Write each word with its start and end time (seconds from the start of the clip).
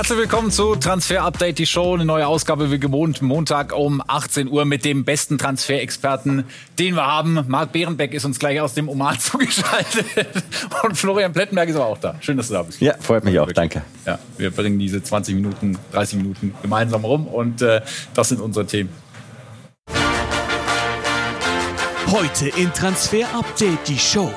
Herzlich 0.00 0.18
willkommen 0.18 0.50
zu 0.50 0.76
Transfer 0.76 1.22
Update, 1.24 1.58
die 1.58 1.66
Show. 1.66 1.92
Eine 1.92 2.06
neue 2.06 2.26
Ausgabe 2.26 2.70
wie 2.70 2.78
gewohnt, 2.78 3.20
Montag 3.20 3.74
um 3.76 4.02
18 4.06 4.48
Uhr 4.48 4.64
mit 4.64 4.86
dem 4.86 5.04
besten 5.04 5.36
Transferexperten, 5.36 6.44
den 6.78 6.94
wir 6.94 7.06
haben. 7.06 7.44
Marc 7.48 7.72
Behrenbeck 7.72 8.14
ist 8.14 8.24
uns 8.24 8.38
gleich 8.38 8.62
aus 8.62 8.72
dem 8.72 8.88
Oman 8.88 9.18
zugeschaltet. 9.18 10.06
Und 10.84 10.96
Florian 10.96 11.34
Plettenberg 11.34 11.68
ist 11.68 11.76
aber 11.76 11.84
auch 11.84 11.98
da. 11.98 12.14
Schön, 12.20 12.38
dass 12.38 12.48
du 12.48 12.54
da 12.54 12.62
bist. 12.62 12.80
Ja, 12.80 12.94
freut 12.98 13.24
mich 13.24 13.38
auch, 13.38 13.52
danke. 13.52 13.82
Ja, 14.06 14.18
wir 14.38 14.50
bringen 14.50 14.78
diese 14.78 15.02
20 15.02 15.34
Minuten, 15.34 15.76
30 15.92 16.16
Minuten 16.16 16.54
gemeinsam 16.62 17.04
rum 17.04 17.26
und 17.26 17.60
äh, 17.60 17.82
das 18.14 18.30
sind 18.30 18.40
unsere 18.40 18.64
Themen. 18.64 18.88
Heute 22.06 22.48
in 22.48 22.72
Transfer 22.72 23.26
Update, 23.34 23.86
die 23.86 23.98
Show. 23.98 24.32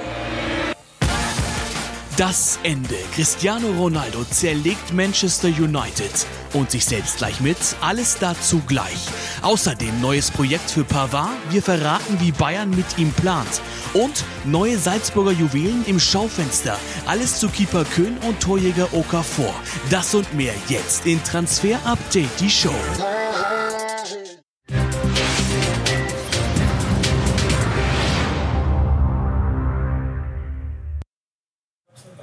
Das 2.18 2.60
Ende. 2.62 2.96
Cristiano 3.16 3.70
Ronaldo 3.72 4.24
zerlegt 4.26 4.94
Manchester 4.94 5.48
United 5.48 6.12
und 6.54 6.70
sich 6.70 6.86
selbst 6.86 7.18
gleich 7.18 7.42
mit. 7.42 7.58
Alles 7.82 8.18
dazu 8.20 8.62
gleich. 8.68 9.08
Außerdem 9.42 10.00
neues 10.00 10.30
Projekt 10.30 10.70
für 10.70 10.84
Pavard. 10.84 11.32
Wir 11.50 11.64
verraten, 11.64 12.20
wie 12.20 12.32
Bayern 12.32 12.70
mit 12.70 13.00
ihm 13.00 13.12
plant. 13.14 13.62
Und 13.94 14.24
neue 14.46 14.78
Salzburger 14.78 15.32
Juwelen 15.32 15.84
im 15.88 16.00
Schaufenster. 16.00 16.78
Alles 17.08 17.40
zu 17.40 17.50
Keeper 17.50 17.84
Köhn 17.84 18.16
und 18.28 18.40
Torjäger 18.40 18.94
Okafor. 18.94 19.56
Das 19.90 20.14
und 20.14 20.32
mehr 20.36 20.54
jetzt 20.68 21.08
in 21.08 21.24
Transfer 21.24 21.80
Update, 21.84 22.40
die 22.40 22.50
Show. 22.50 22.76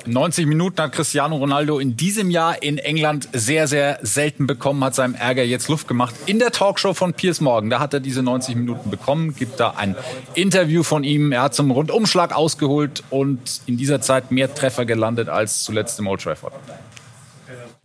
90 0.06 0.46
Minuten 0.46 0.80
hat 0.80 0.92
Cristiano 0.92 1.36
Ronaldo 1.36 1.78
in 1.78 1.96
diesem 1.96 2.30
Jahr 2.30 2.62
in 2.62 2.78
England 2.78 3.28
sehr, 3.32 3.66
sehr 3.66 3.98
selten 4.02 4.46
bekommen, 4.46 4.82
hat 4.84 4.94
seinem 4.94 5.14
Ärger 5.14 5.42
jetzt 5.42 5.68
Luft 5.68 5.88
gemacht. 5.88 6.14
In 6.26 6.38
der 6.38 6.50
Talkshow 6.50 6.94
von 6.94 7.14
Piers 7.14 7.40
Morgan, 7.40 7.70
da 7.70 7.80
hat 7.80 7.94
er 7.94 8.00
diese 8.00 8.22
90 8.22 8.56
Minuten 8.56 8.90
bekommen, 8.90 9.34
gibt 9.34 9.60
da 9.60 9.70
ein 9.76 9.96
Interview 10.34 10.82
von 10.82 11.04
ihm. 11.04 11.32
Er 11.32 11.42
hat 11.42 11.54
zum 11.54 11.70
Rundumschlag 11.70 12.34
ausgeholt 12.34 13.02
und 13.10 13.60
in 13.66 13.76
dieser 13.76 14.00
Zeit 14.00 14.30
mehr 14.30 14.54
Treffer 14.54 14.84
gelandet 14.84 15.28
als 15.28 15.64
zuletzt 15.64 15.98
im 15.98 16.06
Old 16.06 16.22
Trafford. 16.22 16.52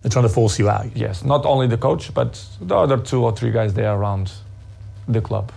They're 0.02 0.12
trying 0.12 0.24
to 0.24 0.30
force 0.30 0.58
you 0.60 0.70
out. 0.70 0.86
Yes, 0.94 1.24
not 1.24 1.46
only 1.46 1.68
the 1.68 1.78
coach, 1.78 2.12
but 2.14 2.38
the 2.60 2.76
other 2.76 3.04
two 3.04 3.24
or 3.24 3.34
three 3.34 3.52
guys 3.52 3.74
there 3.74 3.92
around 3.92 4.32
the 5.12 5.20
club. 5.20 5.52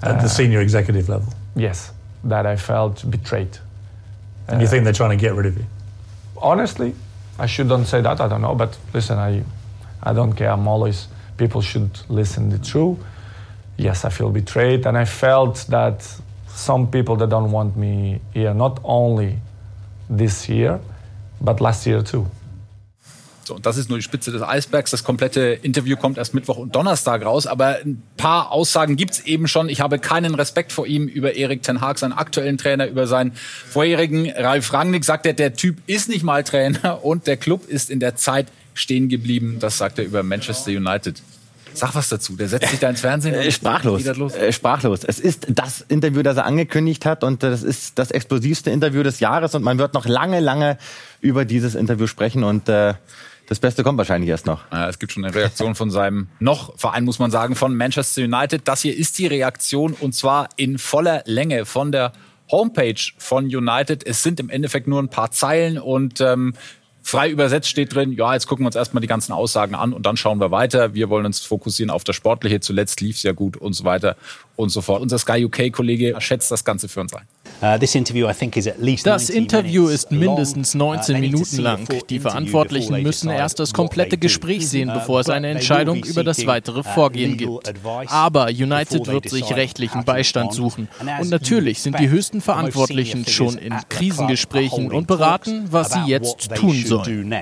At 0.00 0.20
the 0.20 0.28
senior 0.28 0.60
executive 0.60 1.08
level. 1.08 1.28
Yes, 1.56 1.92
that 2.22 2.46
I 2.46 2.56
felt 2.56 3.10
betrayed. 3.10 3.58
And 4.48 4.60
you 4.60 4.66
think 4.66 4.84
they're 4.84 4.92
trying 4.92 5.16
to 5.16 5.22
get 5.22 5.34
rid 5.34 5.46
of 5.46 5.56
you? 5.56 5.64
honestly, 6.44 6.94
I 7.38 7.46
shouldn't 7.46 7.86
say 7.86 8.00
that. 8.02 8.20
I 8.20 8.28
don't 8.28 8.42
know, 8.42 8.54
but 8.54 8.78
listen, 8.92 9.18
I, 9.18 9.42
I 10.02 10.12
don't 10.12 10.34
care. 10.34 10.50
I'm 10.50 10.68
always 10.68 11.08
people 11.36 11.62
should 11.62 11.90
listen 12.08 12.50
the 12.50 12.58
truth. 12.58 12.98
Yes, 13.76 14.04
I 14.04 14.10
feel 14.10 14.30
betrayed, 14.30 14.86
and 14.86 14.96
I 14.96 15.04
felt 15.04 15.66
that 15.68 16.06
some 16.46 16.90
people 16.90 17.16
that 17.16 17.30
don't 17.30 17.50
want 17.50 17.76
me 17.76 18.20
here, 18.32 18.54
not 18.54 18.78
only 18.84 19.38
this 20.08 20.48
year, 20.48 20.78
but 21.40 21.60
last 21.60 21.86
year 21.86 22.02
too. 22.02 22.26
So, 23.44 23.54
und 23.54 23.66
das 23.66 23.76
ist 23.76 23.88
nur 23.88 23.98
die 23.98 24.02
Spitze 24.02 24.32
des 24.32 24.42
Eisbergs. 24.42 24.90
Das 24.90 25.04
komplette 25.04 25.58
Interview 25.62 25.96
kommt 25.96 26.18
erst 26.18 26.34
Mittwoch 26.34 26.56
und 26.56 26.74
Donnerstag 26.74 27.24
raus. 27.24 27.46
Aber 27.46 27.78
ein 27.84 28.02
paar 28.16 28.52
Aussagen 28.52 28.96
gibt's 28.96 29.20
eben 29.20 29.48
schon. 29.48 29.68
Ich 29.68 29.80
habe 29.80 29.98
keinen 29.98 30.34
Respekt 30.34 30.72
vor 30.72 30.86
ihm 30.86 31.06
über 31.06 31.34
Erik 31.34 31.62
Ten 31.62 31.80
Hag, 31.80 31.98
seinen 31.98 32.12
aktuellen 32.12 32.58
Trainer, 32.58 32.86
über 32.86 33.06
seinen 33.06 33.32
vorherigen 33.32 34.30
Ralf 34.30 34.72
Rangnick. 34.72 35.04
Sagt 35.04 35.26
er, 35.26 35.34
der 35.34 35.54
Typ 35.54 35.78
ist 35.86 36.08
nicht 36.08 36.22
mal 36.22 36.42
Trainer 36.42 37.04
und 37.04 37.26
der 37.26 37.36
Club 37.36 37.68
ist 37.68 37.90
in 37.90 38.00
der 38.00 38.16
Zeit 38.16 38.48
stehen 38.74 39.08
geblieben. 39.08 39.58
Das 39.60 39.78
sagt 39.78 39.98
er 39.98 40.04
über 40.04 40.22
Manchester 40.22 40.70
United. 40.70 41.22
Sag 41.74 41.94
was 41.94 42.08
dazu. 42.08 42.36
Der 42.36 42.48
setzt 42.48 42.70
sich 42.70 42.78
da 42.78 42.88
ins 42.88 43.00
Fernsehen. 43.00 43.34
Äh, 43.34 43.50
sprachlos. 43.50 44.04
Äh, 44.04 44.52
sprachlos. 44.52 45.02
Es 45.04 45.18
ist 45.18 45.46
das 45.50 45.80
Interview, 45.88 46.22
das 46.22 46.36
er 46.36 46.46
angekündigt 46.46 47.04
hat 47.04 47.24
und 47.24 47.42
das 47.42 47.62
ist 47.62 47.98
das 47.98 48.10
explosivste 48.12 48.70
Interview 48.70 49.02
des 49.02 49.20
Jahres 49.20 49.54
und 49.54 49.62
man 49.62 49.78
wird 49.78 49.94
noch 49.94 50.06
lange, 50.06 50.40
lange 50.40 50.78
über 51.20 51.44
dieses 51.44 51.74
Interview 51.74 52.06
sprechen 52.06 52.44
und 52.44 52.68
äh, 52.68 52.94
das 53.46 53.58
Beste 53.58 53.82
kommt 53.82 53.98
wahrscheinlich 53.98 54.30
erst 54.30 54.46
noch. 54.46 54.62
Ja, 54.72 54.88
es 54.88 54.98
gibt 54.98 55.12
schon 55.12 55.24
eine 55.24 55.34
Reaktion 55.34 55.74
von 55.74 55.90
seinem 55.90 56.28
noch 56.40 56.78
Verein, 56.78 57.04
muss 57.04 57.18
man 57.18 57.30
sagen, 57.30 57.56
von 57.56 57.76
Manchester 57.76 58.22
United. 58.22 58.66
Das 58.66 58.82
hier 58.82 58.96
ist 58.96 59.18
die 59.18 59.26
Reaktion 59.26 59.92
und 59.92 60.14
zwar 60.14 60.48
in 60.56 60.78
voller 60.78 61.22
Länge 61.26 61.66
von 61.66 61.92
der 61.92 62.12
Homepage 62.50 63.00
von 63.18 63.44
United. 63.44 64.06
Es 64.06 64.22
sind 64.22 64.40
im 64.40 64.50
Endeffekt 64.50 64.86
nur 64.86 65.02
ein 65.02 65.08
paar 65.08 65.30
Zeilen 65.30 65.78
und 65.78 66.20
ähm, 66.20 66.54
frei 67.02 67.28
übersetzt 67.28 67.68
steht 67.68 67.94
drin, 67.94 68.12
ja, 68.12 68.32
jetzt 68.32 68.46
gucken 68.46 68.64
wir 68.64 68.68
uns 68.68 68.76
erstmal 68.76 69.02
die 69.02 69.06
ganzen 69.06 69.32
Aussagen 69.32 69.74
an 69.74 69.92
und 69.92 70.06
dann 70.06 70.16
schauen 70.16 70.40
wir 70.40 70.50
weiter. 70.50 70.94
Wir 70.94 71.10
wollen 71.10 71.26
uns 71.26 71.40
fokussieren 71.40 71.90
auf 71.90 72.02
das 72.02 72.16
Sportliche. 72.16 72.60
Zuletzt 72.60 73.00
lief 73.00 73.16
es 73.16 73.22
ja 73.22 73.32
gut 73.32 73.56
und 73.56 73.74
so 73.74 73.84
weiter 73.84 74.16
und 74.56 74.70
so 74.70 74.80
fort. 74.80 75.02
Unser 75.02 75.18
Sky 75.18 75.44
UK-Kollege 75.44 76.14
schätzt 76.18 76.50
das 76.50 76.64
Ganze 76.64 76.88
für 76.88 77.00
uns 77.00 77.14
ein. 77.14 77.26
Uh, 77.62 77.78
das 77.78 77.94
Interview 77.94 79.88
ist 79.88 80.10
mindestens 80.10 80.74
19 80.74 81.16
uh, 81.16 81.18
Minuten 81.18 81.58
lang. 81.58 81.88
Die 82.10 82.18
Verantwortlichen 82.18 83.02
müssen 83.02 83.30
erst 83.30 83.60
das 83.60 83.72
komplette 83.72 84.18
Gespräch 84.18 84.68
sehen, 84.68 84.90
uh, 84.90 84.94
bevor 84.94 85.20
es 85.20 85.30
eine 85.30 85.48
Entscheidung 85.48 86.02
über 86.04 86.24
das 86.24 86.46
weitere 86.46 86.82
Vorgehen 86.82 87.36
gibt. 87.36 87.72
Aber 88.08 88.46
United 88.46 89.06
wird 89.06 89.30
sich 89.30 89.54
rechtlichen 89.54 90.04
Beistand 90.04 90.52
suchen. 90.52 90.88
Und 91.20 91.30
natürlich 91.30 91.80
sind 91.80 91.98
die 91.98 92.08
höchsten 92.08 92.40
Verantwortlichen 92.40 93.26
schon 93.26 93.56
in 93.56 93.74
Krisengesprächen 93.88 94.92
und 94.92 95.06
beraten, 95.06 95.68
was 95.70 95.92
sie 95.92 96.04
jetzt 96.06 96.54
tun 96.54 96.84
sollen. 96.84 97.32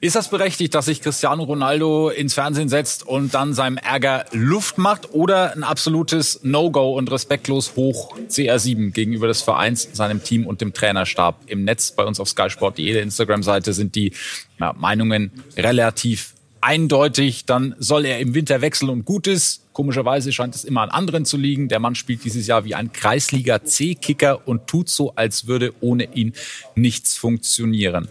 Ist 0.00 0.14
das 0.14 0.30
berechtigt, 0.30 0.76
dass 0.76 0.86
sich 0.86 1.02
Cristiano 1.02 1.42
Ronaldo 1.42 2.10
ins 2.10 2.34
Fernsehen 2.34 2.68
setzt 2.68 3.04
und 3.04 3.34
dann 3.34 3.52
seinem 3.52 3.78
Ärger 3.78 4.26
Luft 4.30 4.78
macht 4.78 5.12
oder 5.12 5.52
ein 5.56 5.64
absolutes 5.64 6.38
No-Go 6.44 6.96
und 6.96 7.10
respektlos 7.10 7.74
hoch 7.74 8.16
CR7 8.28 8.92
gegenüber 8.92 9.26
des 9.26 9.42
Vereins, 9.42 9.88
seinem 9.92 10.22
Team 10.22 10.46
und 10.46 10.60
dem 10.60 10.72
Trainerstab? 10.72 11.40
Im 11.46 11.64
Netz 11.64 11.90
bei 11.90 12.04
uns 12.04 12.20
auf 12.20 12.28
Sky 12.28 12.48
Sport, 12.48 12.78
jede 12.78 13.00
Instagram-Seite 13.00 13.72
sind 13.72 13.96
die 13.96 14.12
ja, 14.60 14.72
Meinungen 14.72 15.32
relativ 15.56 16.34
eindeutig. 16.60 17.44
Dann 17.46 17.74
soll 17.80 18.04
er 18.04 18.20
im 18.20 18.34
Winter 18.34 18.60
wechseln 18.60 18.90
und 18.90 19.04
gut 19.04 19.26
ist. 19.26 19.62
Komischerweise 19.72 20.32
scheint 20.32 20.54
es 20.54 20.62
immer 20.62 20.82
an 20.82 20.90
anderen 20.90 21.24
zu 21.24 21.36
liegen. 21.36 21.66
Der 21.66 21.80
Mann 21.80 21.96
spielt 21.96 22.22
dieses 22.22 22.46
Jahr 22.46 22.64
wie 22.64 22.76
ein 22.76 22.92
Kreisliga 22.92 23.64
C-Kicker 23.64 24.46
und 24.46 24.68
tut 24.68 24.88
so, 24.88 25.16
als 25.16 25.48
würde 25.48 25.74
ohne 25.80 26.14
ihn 26.14 26.34
nichts 26.76 27.16
funktionieren. 27.16 28.06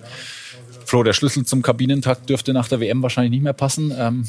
Flo, 0.87 1.03
der 1.03 1.13
Schlüssel 1.13 1.45
zum 1.45 1.61
Kabinentakt 1.61 2.29
dürfte 2.29 2.53
nach 2.53 2.67
der 2.67 2.79
WM 2.79 3.03
wahrscheinlich 3.03 3.31
nicht 3.31 3.43
mehr 3.43 3.53
passen. 3.53 3.93
Ähm, 3.97 4.25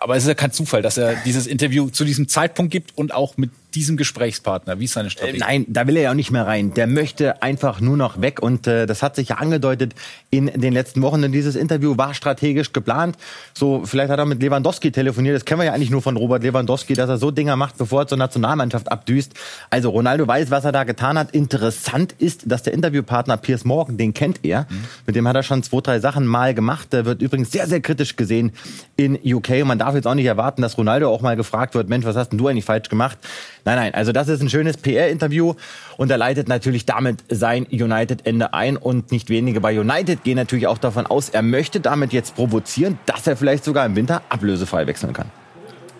aber 0.00 0.16
es 0.16 0.22
ist 0.24 0.28
ja 0.28 0.34
kein 0.34 0.52
Zufall, 0.52 0.82
dass 0.82 0.96
er 0.96 1.16
dieses 1.24 1.46
Interview 1.46 1.90
zu 1.90 2.04
diesem 2.04 2.28
Zeitpunkt 2.28 2.72
gibt 2.72 2.96
und 2.96 3.12
auch 3.12 3.36
mit 3.36 3.50
diesem 3.74 3.96
Gesprächspartner? 3.96 4.78
Wie 4.78 4.84
ist 4.84 4.94
seine 4.94 5.10
Strategie? 5.10 5.38
Äh, 5.38 5.40
nein, 5.40 5.66
da 5.68 5.86
will 5.86 5.96
er 5.96 6.02
ja 6.02 6.10
auch 6.10 6.14
nicht 6.14 6.30
mehr 6.30 6.46
rein. 6.46 6.74
Der 6.74 6.86
möchte 6.86 7.42
einfach 7.42 7.80
nur 7.80 7.96
noch 7.96 8.20
weg. 8.20 8.40
Und 8.42 8.66
äh, 8.66 8.86
das 8.86 9.02
hat 9.02 9.16
sich 9.16 9.28
ja 9.28 9.36
angedeutet 9.36 9.94
in 10.30 10.46
den 10.46 10.72
letzten 10.72 11.02
Wochen. 11.02 11.22
Denn 11.22 11.32
dieses 11.32 11.56
Interview 11.56 11.96
war 11.96 12.14
strategisch 12.14 12.72
geplant. 12.72 13.16
So, 13.52 13.82
vielleicht 13.84 14.10
hat 14.10 14.18
er 14.18 14.26
mit 14.26 14.42
Lewandowski 14.42 14.92
telefoniert. 14.92 15.36
Das 15.36 15.44
kennen 15.44 15.60
wir 15.60 15.66
ja 15.66 15.72
eigentlich 15.72 15.90
nur 15.90 16.02
von 16.02 16.16
Robert 16.16 16.42
Lewandowski, 16.42 16.94
dass 16.94 17.08
er 17.08 17.18
so 17.18 17.30
Dinger 17.30 17.56
macht, 17.56 17.78
bevor 17.78 18.02
er 18.02 18.06
zur 18.06 18.18
Nationalmannschaft 18.18 18.90
abdüst. 18.90 19.32
Also 19.70 19.90
Ronaldo 19.90 20.26
weiß, 20.26 20.50
was 20.50 20.64
er 20.64 20.72
da 20.72 20.84
getan 20.84 21.18
hat. 21.18 21.32
Interessant 21.32 22.12
ist, 22.18 22.50
dass 22.50 22.62
der 22.62 22.72
Interviewpartner 22.72 23.36
Piers 23.36 23.64
Morgan, 23.64 23.96
den 23.96 24.14
kennt 24.14 24.40
er. 24.44 24.62
Mhm. 24.62 24.84
Mit 25.06 25.16
dem 25.16 25.26
hat 25.28 25.36
er 25.36 25.42
schon 25.42 25.62
zwei, 25.62 25.80
drei 25.80 26.00
Sachen 26.00 26.26
mal 26.26 26.54
gemacht. 26.54 26.92
Der 26.92 27.04
wird 27.04 27.22
übrigens 27.22 27.50
sehr, 27.50 27.66
sehr 27.66 27.80
kritisch 27.80 28.16
gesehen 28.16 28.52
in 28.96 29.18
UK. 29.24 29.50
Und 29.62 29.68
man 29.68 29.78
darf 29.78 29.94
jetzt 29.94 30.06
auch 30.06 30.14
nicht 30.14 30.26
erwarten, 30.26 30.62
dass 30.62 30.78
Ronaldo 30.78 31.08
auch 31.08 31.20
mal 31.20 31.36
gefragt 31.36 31.74
wird, 31.74 31.88
Mensch, 31.88 32.04
was 32.04 32.16
hast 32.16 32.30
denn 32.30 32.38
du 32.38 32.48
eigentlich 32.48 32.64
falsch 32.64 32.88
gemacht? 32.88 33.18
Nein, 33.64 33.76
nein, 33.76 33.94
also 33.94 34.12
das 34.12 34.28
ist 34.28 34.42
ein 34.42 34.50
schönes 34.50 34.76
PR-Interview 34.76 35.54
und 35.96 36.10
er 36.10 36.18
leitet 36.18 36.48
natürlich 36.48 36.84
damit 36.84 37.24
sein 37.30 37.64
United-Ende 37.64 38.52
ein 38.52 38.76
und 38.76 39.10
nicht 39.10 39.30
wenige 39.30 39.60
bei 39.60 39.78
United 39.78 40.22
gehen 40.22 40.36
natürlich 40.36 40.66
auch 40.66 40.78
davon 40.78 41.06
aus, 41.06 41.30
er 41.30 41.42
möchte 41.42 41.80
damit 41.80 42.12
jetzt 42.12 42.34
provozieren, 42.34 42.98
dass 43.06 43.26
er 43.26 43.36
vielleicht 43.36 43.64
sogar 43.64 43.86
im 43.86 43.96
Winter 43.96 44.22
ablösefrei 44.28 44.86
wechseln 44.86 45.14
kann 45.14 45.30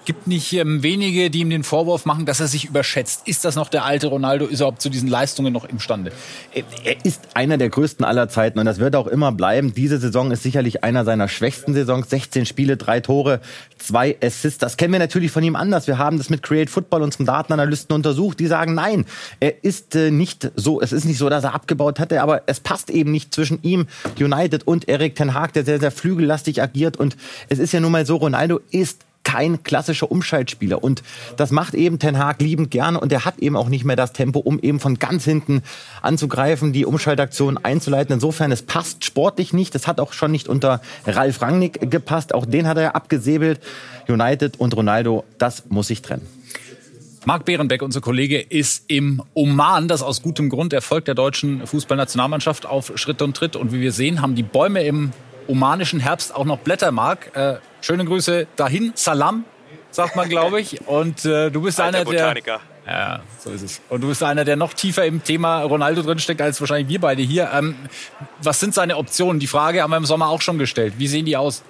gibt 0.04 0.26
nicht 0.26 0.52
ähm, 0.52 0.82
wenige, 0.82 1.30
die 1.30 1.40
ihm 1.40 1.50
den 1.50 1.64
Vorwurf 1.64 2.04
machen, 2.04 2.26
dass 2.26 2.40
er 2.40 2.46
sich 2.46 2.64
überschätzt. 2.66 3.26
Ist 3.26 3.44
das 3.44 3.56
noch 3.56 3.68
der 3.68 3.84
alte 3.84 4.08
Ronaldo? 4.08 4.46
Ist 4.46 4.60
er 4.60 4.66
überhaupt 4.66 4.82
zu 4.82 4.90
diesen 4.90 5.08
Leistungen 5.08 5.52
noch 5.52 5.64
imstande? 5.64 6.12
Er 6.52 7.04
ist 7.04 7.22
einer 7.34 7.58
der 7.58 7.68
größten 7.68 8.04
aller 8.04 8.28
Zeiten 8.28 8.58
und 8.58 8.66
das 8.66 8.78
wird 8.78 8.96
auch 8.96 9.06
immer 9.06 9.32
bleiben. 9.32 9.74
Diese 9.74 9.98
Saison 9.98 10.30
ist 10.30 10.42
sicherlich 10.42 10.84
einer 10.84 11.04
seiner 11.04 11.28
schwächsten 11.28 11.74
Saisons. 11.74 12.10
16 12.10 12.46
Spiele, 12.46 12.76
drei 12.76 13.00
Tore, 13.00 13.40
zwei 13.78 14.16
Assists. 14.22 14.58
Das 14.58 14.76
kennen 14.76 14.92
wir 14.92 15.00
natürlich 15.00 15.30
von 15.30 15.42
ihm 15.42 15.56
anders. 15.56 15.86
Wir 15.86 15.98
haben 15.98 16.18
das 16.18 16.30
mit 16.30 16.42
Create 16.42 16.70
Football, 16.70 17.02
unserem 17.02 17.26
Datenanalysten, 17.26 17.94
untersucht. 17.94 18.40
Die 18.40 18.46
sagen, 18.46 18.74
nein, 18.74 19.04
er 19.40 19.64
ist 19.64 19.94
äh, 19.94 20.10
nicht 20.10 20.50
so, 20.56 20.80
es 20.80 20.92
ist 20.92 21.04
nicht 21.04 21.18
so, 21.18 21.28
dass 21.28 21.44
er 21.44 21.54
abgebaut 21.54 21.98
hatte, 21.98 22.22
aber 22.22 22.42
es 22.46 22.60
passt 22.60 22.90
eben 22.90 23.10
nicht 23.10 23.34
zwischen 23.34 23.62
ihm, 23.62 23.86
United 24.18 24.66
und 24.66 24.88
Erik 24.88 25.14
Ten 25.14 25.34
Hag, 25.34 25.52
der 25.52 25.64
sehr, 25.64 25.80
sehr 25.80 25.90
flügellastig 25.90 26.62
agiert. 26.62 26.96
Und 26.96 27.16
es 27.48 27.58
ist 27.58 27.72
ja 27.72 27.80
nun 27.80 27.92
mal 27.92 28.06
so, 28.06 28.16
Ronaldo 28.16 28.60
ist 28.70 29.04
kein 29.24 29.62
klassischer 29.62 30.10
Umschaltspieler. 30.10 30.82
Und 30.82 31.02
das 31.36 31.50
macht 31.50 31.74
eben 31.74 31.98
Ten 31.98 32.18
Hag 32.18 32.40
liebend 32.40 32.70
gerne 32.70 33.00
und 33.00 33.12
er 33.12 33.24
hat 33.24 33.38
eben 33.38 33.56
auch 33.56 33.68
nicht 33.68 33.84
mehr 33.84 33.96
das 33.96 34.12
Tempo, 34.12 34.38
um 34.38 34.60
eben 34.60 34.80
von 34.80 34.98
ganz 34.98 35.24
hinten 35.24 35.62
anzugreifen, 36.02 36.72
die 36.72 36.86
Umschaltaktion 36.86 37.58
einzuleiten. 37.58 38.14
Insofern, 38.14 38.52
es 38.52 38.62
passt 38.62 39.04
sportlich 39.04 39.52
nicht. 39.52 39.74
Das 39.74 39.86
hat 39.86 40.00
auch 40.00 40.12
schon 40.12 40.30
nicht 40.30 40.48
unter 40.48 40.80
Ralf 41.06 41.42
Rangnick 41.42 41.90
gepasst. 41.90 42.34
Auch 42.34 42.46
den 42.46 42.68
hat 42.68 42.76
er 42.76 42.94
abgesäbelt. 42.94 43.60
United 44.06 44.60
und 44.60 44.76
Ronaldo, 44.76 45.24
das 45.38 45.64
muss 45.68 45.88
sich 45.88 46.02
trennen. 46.02 46.26
Marc 47.26 47.46
Behrenbeck, 47.46 47.80
unser 47.80 48.02
Kollege, 48.02 48.38
ist 48.38 48.84
im 48.88 49.22
Oman. 49.32 49.88
Das 49.88 50.02
aus 50.02 50.20
gutem 50.20 50.50
Grund. 50.50 50.74
Er 50.74 50.82
folgt 50.82 51.08
der 51.08 51.14
deutschen 51.14 51.66
Fußballnationalmannschaft 51.66 52.66
auf 52.66 52.92
Schritt 52.96 53.22
und 53.22 53.34
Tritt. 53.34 53.56
Und 53.56 53.72
wie 53.72 53.80
wir 53.80 53.92
sehen, 53.92 54.20
haben 54.20 54.34
die 54.34 54.42
Bäume 54.42 54.82
im 54.84 55.10
omanischen 55.46 56.00
Herbst 56.00 56.34
auch 56.34 56.44
noch 56.44 56.58
Blätter, 56.58 56.92
Marc. 56.92 57.34
Äh, 57.34 57.56
schöne 57.84 58.04
Grüße 58.04 58.46
dahin. 58.56 58.92
Salam, 58.94 59.44
sagt 59.90 60.16
man, 60.16 60.28
glaube 60.28 60.60
ich. 60.60 60.80
Und 60.86 61.24
äh, 61.24 61.50
du 61.50 61.62
bist 61.62 61.80
Alter 61.80 61.98
einer 61.98 62.04
Botaniker. 62.04 62.60
der. 62.86 62.92
Ja, 62.94 63.20
so 63.38 63.50
ist 63.50 63.62
es. 63.62 63.80
Und 63.88 64.02
du 64.02 64.08
bist 64.08 64.22
einer, 64.22 64.44
der 64.44 64.56
noch 64.56 64.74
tiefer 64.74 65.06
im 65.06 65.24
Thema 65.24 65.62
Ronaldo 65.62 66.02
drinsteckt, 66.02 66.42
als 66.42 66.60
wahrscheinlich 66.60 66.88
wir 66.88 67.00
beide 67.00 67.22
hier. 67.22 67.50
Ähm, 67.52 67.76
was 68.42 68.60
sind 68.60 68.74
seine 68.74 68.96
Optionen? 68.98 69.40
Die 69.40 69.46
Frage 69.46 69.82
haben 69.82 69.90
wir 69.90 69.96
im 69.96 70.04
Sommer 70.04 70.28
auch 70.28 70.42
schon 70.42 70.58
gestellt. 70.58 70.94
Wie 70.98 71.08
sehen 71.08 71.24
die 71.24 71.36
aus? 71.36 71.62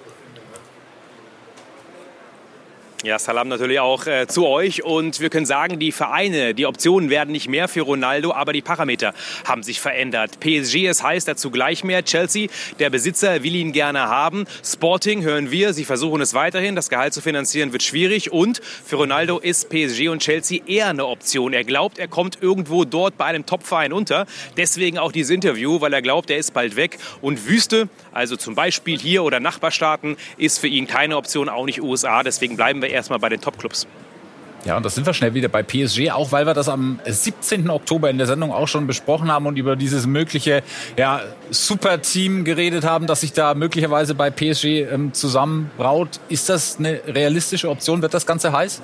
Ja, 3.05 3.19
Salam 3.19 3.49
natürlich 3.49 3.79
auch 3.79 4.07
äh, 4.07 4.25
zu 4.25 4.47
euch. 4.47 4.83
Und 4.83 5.19
wir 5.19 5.29
können 5.29 5.45
sagen, 5.45 5.77
die 5.77 5.91
Vereine, 5.91 6.55
die 6.55 6.65
Optionen 6.65 7.11
werden 7.11 7.31
nicht 7.31 7.47
mehr 7.47 7.67
für 7.67 7.81
Ronaldo, 7.81 8.33
aber 8.33 8.51
die 8.51 8.63
Parameter 8.63 9.13
haben 9.45 9.61
sich 9.61 9.79
verändert. 9.79 10.39
PSG, 10.39 10.87
es 10.87 11.03
heißt 11.03 11.27
dazu 11.27 11.51
gleich 11.51 11.83
mehr. 11.83 12.03
Chelsea, 12.03 12.47
der 12.79 12.89
Besitzer 12.89 13.43
will 13.43 13.53
ihn 13.53 13.73
gerne 13.73 14.09
haben. 14.09 14.47
Sporting 14.63 15.21
hören 15.21 15.51
wir, 15.51 15.73
sie 15.73 15.85
versuchen 15.85 16.19
es 16.19 16.33
weiterhin. 16.33 16.75
Das 16.75 16.89
Gehalt 16.89 17.13
zu 17.13 17.21
finanzieren 17.21 17.73
wird 17.73 17.83
schwierig. 17.83 18.31
Und 18.31 18.59
für 18.63 18.95
Ronaldo 18.95 19.37
ist 19.37 19.69
PSG 19.69 20.09
und 20.09 20.23
Chelsea 20.23 20.63
eher 20.65 20.87
eine 20.87 21.05
Option. 21.05 21.53
Er 21.53 21.63
glaubt, 21.63 21.99
er 21.99 22.07
kommt 22.07 22.39
irgendwo 22.41 22.85
dort 22.85 23.19
bei 23.19 23.25
einem 23.25 23.45
Topverein 23.45 23.93
unter. 23.93 24.25
Deswegen 24.57 24.97
auch 24.97 25.11
dieses 25.11 25.29
Interview, 25.29 25.79
weil 25.79 25.93
er 25.93 26.01
glaubt, 26.01 26.31
er 26.31 26.37
ist 26.37 26.55
bald 26.55 26.75
weg. 26.75 26.97
Und 27.21 27.47
Wüste, 27.47 27.87
also 28.13 28.35
zum 28.35 28.55
Beispiel 28.55 28.97
hier 28.97 29.23
oder 29.23 29.39
Nachbarstaaten, 29.39 30.17
ist 30.37 30.57
für 30.57 30.67
ihn 30.67 30.87
keine 30.87 31.17
Option, 31.17 31.49
auch 31.49 31.67
nicht 31.67 31.83
USA. 31.83 32.23
Deswegen 32.23 32.55
bleiben 32.55 32.81
wir 32.81 32.94
erstmal 32.95 33.19
bei 33.19 33.29
den 33.29 33.41
Topclubs. 33.41 33.87
Ja, 34.65 34.77
und 34.77 34.83
das 34.83 34.95
sind 34.95 35.05
wir 35.05 35.13
schnell 35.13 35.35
wieder 35.35 35.47
bei 35.47 35.61
PSG, 35.61 36.09
auch 36.09 36.31
weil 36.31 36.47
wir 36.47 36.55
das 36.55 36.69
am 36.69 36.99
17. 37.05 37.69
Oktober 37.69 38.09
in 38.09 38.17
der 38.17 38.25
Sendung 38.25 38.51
auch 38.51 38.67
schon 38.67 38.87
besprochen 38.87 39.31
haben 39.31 39.45
und 39.45 39.57
über 39.57 39.75
dieses 39.75 40.07
mögliche 40.07 40.63
ja, 40.97 41.21
Superteam 41.51 42.43
geredet 42.43 42.83
haben, 42.83 43.05
das 43.05 43.21
sich 43.21 43.31
da 43.31 43.53
möglicherweise 43.53 44.15
bei 44.15 44.31
PSG 44.31 44.65
ähm, 44.91 45.13
zusammenbraut. 45.13 46.19
Ist 46.29 46.49
das 46.49 46.79
eine 46.79 46.99
realistische 47.05 47.69
Option? 47.69 48.01
Wird 48.01 48.15
das 48.15 48.25
Ganze 48.25 48.53
heiß? 48.53 48.81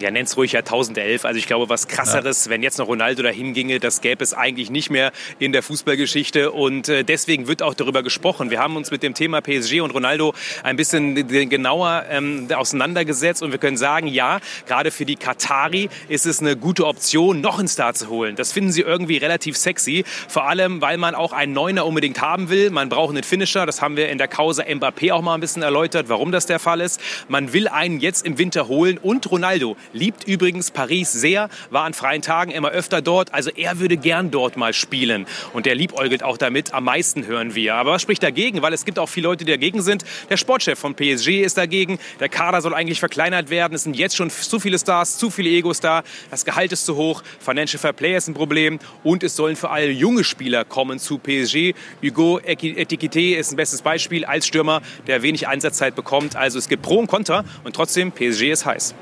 Ja, 0.00 0.10
nenn's 0.10 0.36
ruhig 0.36 0.52
Jahrtausend 0.52 0.98
1011. 0.98 1.24
Also 1.24 1.38
ich 1.38 1.46
glaube, 1.46 1.68
was 1.68 1.88
krasseres, 1.88 2.46
ja. 2.46 2.50
wenn 2.50 2.62
jetzt 2.62 2.78
noch 2.78 2.88
Ronaldo 2.88 3.22
dahin 3.22 3.54
ginge, 3.54 3.80
das 3.80 4.00
gäbe 4.00 4.22
es 4.22 4.34
eigentlich 4.34 4.70
nicht 4.70 4.90
mehr 4.90 5.12
in 5.38 5.52
der 5.52 5.62
Fußballgeschichte. 5.62 6.52
Und 6.52 6.88
äh, 6.88 7.04
deswegen 7.04 7.46
wird 7.46 7.62
auch 7.62 7.74
darüber 7.74 8.02
gesprochen. 8.02 8.50
Wir 8.50 8.60
haben 8.60 8.76
uns 8.76 8.90
mit 8.90 9.02
dem 9.02 9.14
Thema 9.14 9.40
PSG 9.40 9.80
und 9.80 9.90
Ronaldo 9.90 10.34
ein 10.62 10.76
bisschen 10.76 11.14
genauer 11.48 12.04
ähm, 12.10 12.48
auseinandergesetzt 12.54 13.42
und 13.42 13.52
wir 13.52 13.58
können 13.58 13.76
sagen, 13.76 14.06
ja, 14.06 14.40
gerade 14.66 14.90
für 14.90 15.04
die 15.04 15.16
Katari 15.16 15.88
ist 16.08 16.26
es 16.26 16.40
eine 16.40 16.56
gute 16.56 16.86
Option, 16.86 17.40
noch 17.40 17.58
einen 17.58 17.68
Star 17.68 17.94
zu 17.94 18.08
holen. 18.08 18.36
Das 18.36 18.52
finden 18.52 18.72
sie 18.72 18.82
irgendwie 18.82 19.16
relativ 19.16 19.56
sexy. 19.56 20.04
Vor 20.28 20.48
allem, 20.48 20.80
weil 20.80 20.98
man 20.98 21.14
auch 21.14 21.32
einen 21.32 21.52
Neuner 21.52 21.86
unbedingt 21.86 22.20
haben 22.20 22.48
will. 22.48 22.70
Man 22.70 22.88
braucht 22.88 23.10
einen 23.10 23.24
Finisher. 23.24 23.66
Das 23.66 23.82
haben 23.82 23.96
wir 23.96 24.08
in 24.08 24.18
der 24.18 24.28
Causa 24.28 24.62
Mbappé 24.64 25.12
auch 25.12 25.22
mal 25.22 25.34
ein 25.34 25.40
bisschen 25.40 25.62
erläutert, 25.62 26.08
warum 26.08 26.32
das 26.32 26.46
der 26.46 26.58
Fall 26.58 26.80
ist. 26.80 27.00
Man 27.28 27.52
will 27.52 27.68
einen 27.68 28.00
jetzt 28.00 28.24
im 28.24 28.38
Winter 28.38 28.68
holen 28.68 28.98
und 28.98 29.30
Ronaldo 29.30 29.76
liebt 29.92 30.24
übrigens 30.24 30.70
Paris 30.70 31.12
sehr, 31.12 31.48
war 31.70 31.84
an 31.84 31.94
freien 31.94 32.22
Tagen 32.22 32.50
immer 32.50 32.70
öfter 32.70 33.02
dort. 33.02 33.32
Also 33.34 33.50
er 33.50 33.78
würde 33.80 33.96
gern 33.96 34.30
dort 34.30 34.56
mal 34.56 34.72
spielen. 34.72 35.26
Und 35.52 35.66
der 35.66 35.74
liebäugelt 35.74 36.22
auch 36.22 36.36
damit. 36.36 36.74
Am 36.74 36.84
meisten 36.84 37.26
hören 37.26 37.54
wir. 37.54 37.74
Aber 37.74 37.92
was 37.92 38.02
spricht 38.02 38.22
dagegen? 38.22 38.62
Weil 38.62 38.72
es 38.72 38.84
gibt 38.84 38.98
auch 38.98 39.08
viele 39.08 39.28
Leute, 39.28 39.44
die 39.44 39.52
dagegen 39.52 39.82
sind. 39.82 40.04
Der 40.30 40.36
Sportchef 40.36 40.78
von 40.78 40.94
PSG 40.94 41.42
ist 41.42 41.56
dagegen. 41.56 41.98
Der 42.20 42.28
Kader 42.28 42.60
soll 42.60 42.74
eigentlich 42.74 43.00
verkleinert 43.00 43.50
werden. 43.50 43.74
Es 43.74 43.84
sind 43.84 43.96
jetzt 43.96 44.16
schon 44.16 44.30
zu 44.30 44.58
viele 44.60 44.78
Stars, 44.78 45.18
zu 45.18 45.30
viele 45.30 45.50
Egos 45.50 45.80
da. 45.80 46.02
Das 46.30 46.44
Gehalt 46.44 46.72
ist 46.72 46.86
zu 46.86 46.96
hoch. 46.96 47.22
Financial 47.40 47.80
Fair 47.80 47.92
Play 47.92 48.16
ist 48.16 48.28
ein 48.28 48.34
Problem. 48.34 48.78
Und 49.02 49.22
es 49.22 49.36
sollen 49.36 49.56
vor 49.56 49.72
allem 49.72 49.96
junge 49.96 50.24
Spieler 50.24 50.64
kommen 50.64 50.98
zu 50.98 51.18
PSG. 51.18 51.74
Hugo 52.02 52.38
Etiquette 52.38 53.36
ist 53.36 53.52
ein 53.52 53.56
bestes 53.56 53.82
Beispiel 53.82 54.24
als 54.24 54.46
Stürmer, 54.46 54.82
der 55.06 55.22
wenig 55.22 55.48
Einsatzzeit 55.48 55.94
bekommt. 55.94 56.36
Also 56.36 56.58
es 56.58 56.68
gibt 56.68 56.82
Pro 56.82 56.98
und 56.98 57.06
Contra. 57.06 57.44
Und 57.64 57.74
trotzdem, 57.76 58.12
PSG 58.12 58.50
ist 58.50 58.66
heiß. 58.66 58.94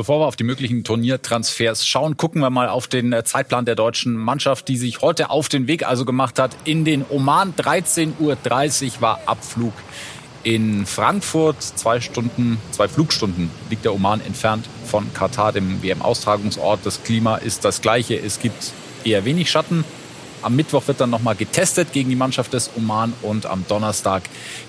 Bevor 0.00 0.20
wir 0.20 0.26
auf 0.28 0.36
die 0.36 0.44
möglichen 0.44 0.82
Turniertransfers 0.82 1.86
schauen, 1.86 2.16
gucken 2.16 2.40
wir 2.40 2.48
mal 2.48 2.70
auf 2.70 2.86
den 2.86 3.12
äh, 3.12 3.22
Zeitplan 3.22 3.66
der 3.66 3.74
deutschen 3.74 4.16
Mannschaft, 4.16 4.68
die 4.68 4.78
sich 4.78 5.02
heute 5.02 5.28
auf 5.28 5.50
den 5.50 5.66
Weg 5.66 5.86
also 5.86 6.06
gemacht 6.06 6.38
hat 6.38 6.56
in 6.64 6.86
den 6.86 7.04
Oman. 7.10 7.54
13.30 7.54 8.18
Uhr 8.18 9.00
war 9.00 9.20
Abflug 9.26 9.74
in 10.42 10.86
Frankfurt. 10.86 11.62
Zwei 11.62 12.00
Stunden, 12.00 12.58
zwei 12.70 12.88
Flugstunden 12.88 13.50
liegt 13.68 13.84
der 13.84 13.94
Oman 13.94 14.22
entfernt 14.22 14.70
von 14.86 15.12
Katar, 15.12 15.52
dem 15.52 15.82
WM-Austragungsort. 15.82 16.80
Das 16.84 17.02
Klima 17.02 17.36
ist 17.36 17.66
das 17.66 17.82
gleiche. 17.82 18.18
Es 18.18 18.40
gibt 18.40 18.72
eher 19.04 19.26
wenig 19.26 19.50
Schatten. 19.50 19.84
Am 20.42 20.56
Mittwoch 20.56 20.86
wird 20.86 21.00
dann 21.00 21.10
nochmal 21.10 21.34
getestet 21.34 21.92
gegen 21.92 22.08
die 22.08 22.16
Mannschaft 22.16 22.52
des 22.52 22.70
Oman 22.76 23.12
und 23.22 23.46
am 23.46 23.64
Donnerstag 23.68 24.22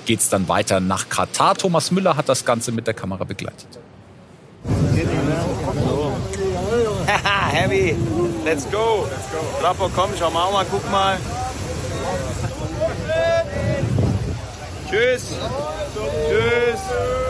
geht 0.06 0.20
es 0.20 0.30
dann 0.30 0.48
weiter 0.48 0.80
nach 0.80 1.10
Katar. 1.10 1.56
Thomas 1.56 1.92
Müller 1.92 2.18
hat 2.18 2.30
das 2.30 2.46
Ganze 2.46 2.72
mit 2.72 2.88
der 2.88 2.94
Kamera 2.94 3.24
begleitet. 3.24 3.68
Heavy, 7.52 7.96
let's 8.46 8.70
go. 8.70 9.08
Rappo, 9.62 9.90
komm, 9.96 10.12
schau 10.18 10.30
mal, 10.30 10.52
mal, 10.52 10.66
guck 10.70 10.90
mal. 10.92 11.18
Tschüss. 14.90 15.36
Tschüss. 16.30 17.21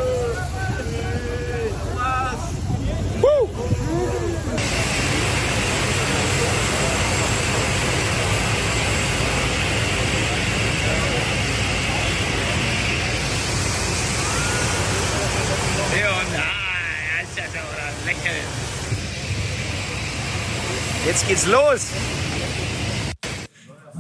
Jetzt 21.06 21.28
geht's 21.28 21.48
los. 21.48 21.88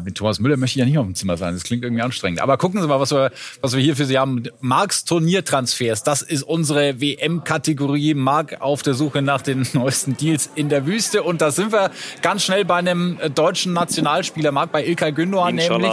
Mit 0.03 0.15
Thomas 0.15 0.39
Müller 0.39 0.57
möchte 0.57 0.77
ich 0.77 0.79
ja 0.79 0.85
nicht 0.85 0.97
auf 0.97 1.05
dem 1.05 1.15
Zimmer 1.15 1.37
sein. 1.37 1.53
Das 1.53 1.63
klingt 1.63 1.83
irgendwie 1.83 2.01
anstrengend. 2.01 2.41
Aber 2.41 2.57
gucken 2.57 2.81
Sie 2.81 2.87
mal, 2.87 2.99
was 2.99 3.11
wir, 3.11 3.31
was 3.61 3.73
wir 3.73 3.81
hier 3.81 3.95
für 3.95 4.05
Sie 4.05 4.17
haben. 4.17 4.43
Marks 4.59 5.05
Turniertransfers. 5.05 6.03
Das 6.03 6.21
ist 6.21 6.43
unsere 6.43 7.01
WM-Kategorie. 7.01 8.13
Mark 8.13 8.61
auf 8.61 8.81
der 8.81 8.93
Suche 8.93 9.21
nach 9.21 9.41
den 9.41 9.67
neuesten 9.73 10.17
Deals 10.17 10.49
in 10.55 10.69
der 10.69 10.85
Wüste. 10.85 11.23
Und 11.23 11.41
da 11.41 11.51
sind 11.51 11.71
wir 11.71 11.91
ganz 12.21 12.43
schnell 12.43 12.65
bei 12.65 12.75
einem 12.75 13.19
deutschen 13.35 13.73
Nationalspieler. 13.73 14.51
Mark 14.51 14.71
bei 14.71 14.85
Ilkay 14.85 15.11
Gündoğan 15.11 15.53
nämlich. 15.53 15.91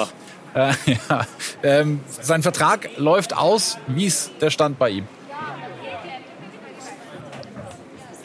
Äh, 0.54 0.73
ja. 1.11 1.26
ähm, 1.62 2.00
sein 2.21 2.42
Vertrag 2.42 2.90
läuft 2.97 3.37
aus. 3.37 3.78
Wie 3.87 4.07
ist 4.07 4.30
der 4.40 4.50
Stand 4.50 4.78
bei 4.78 4.90
ihm? 4.90 5.09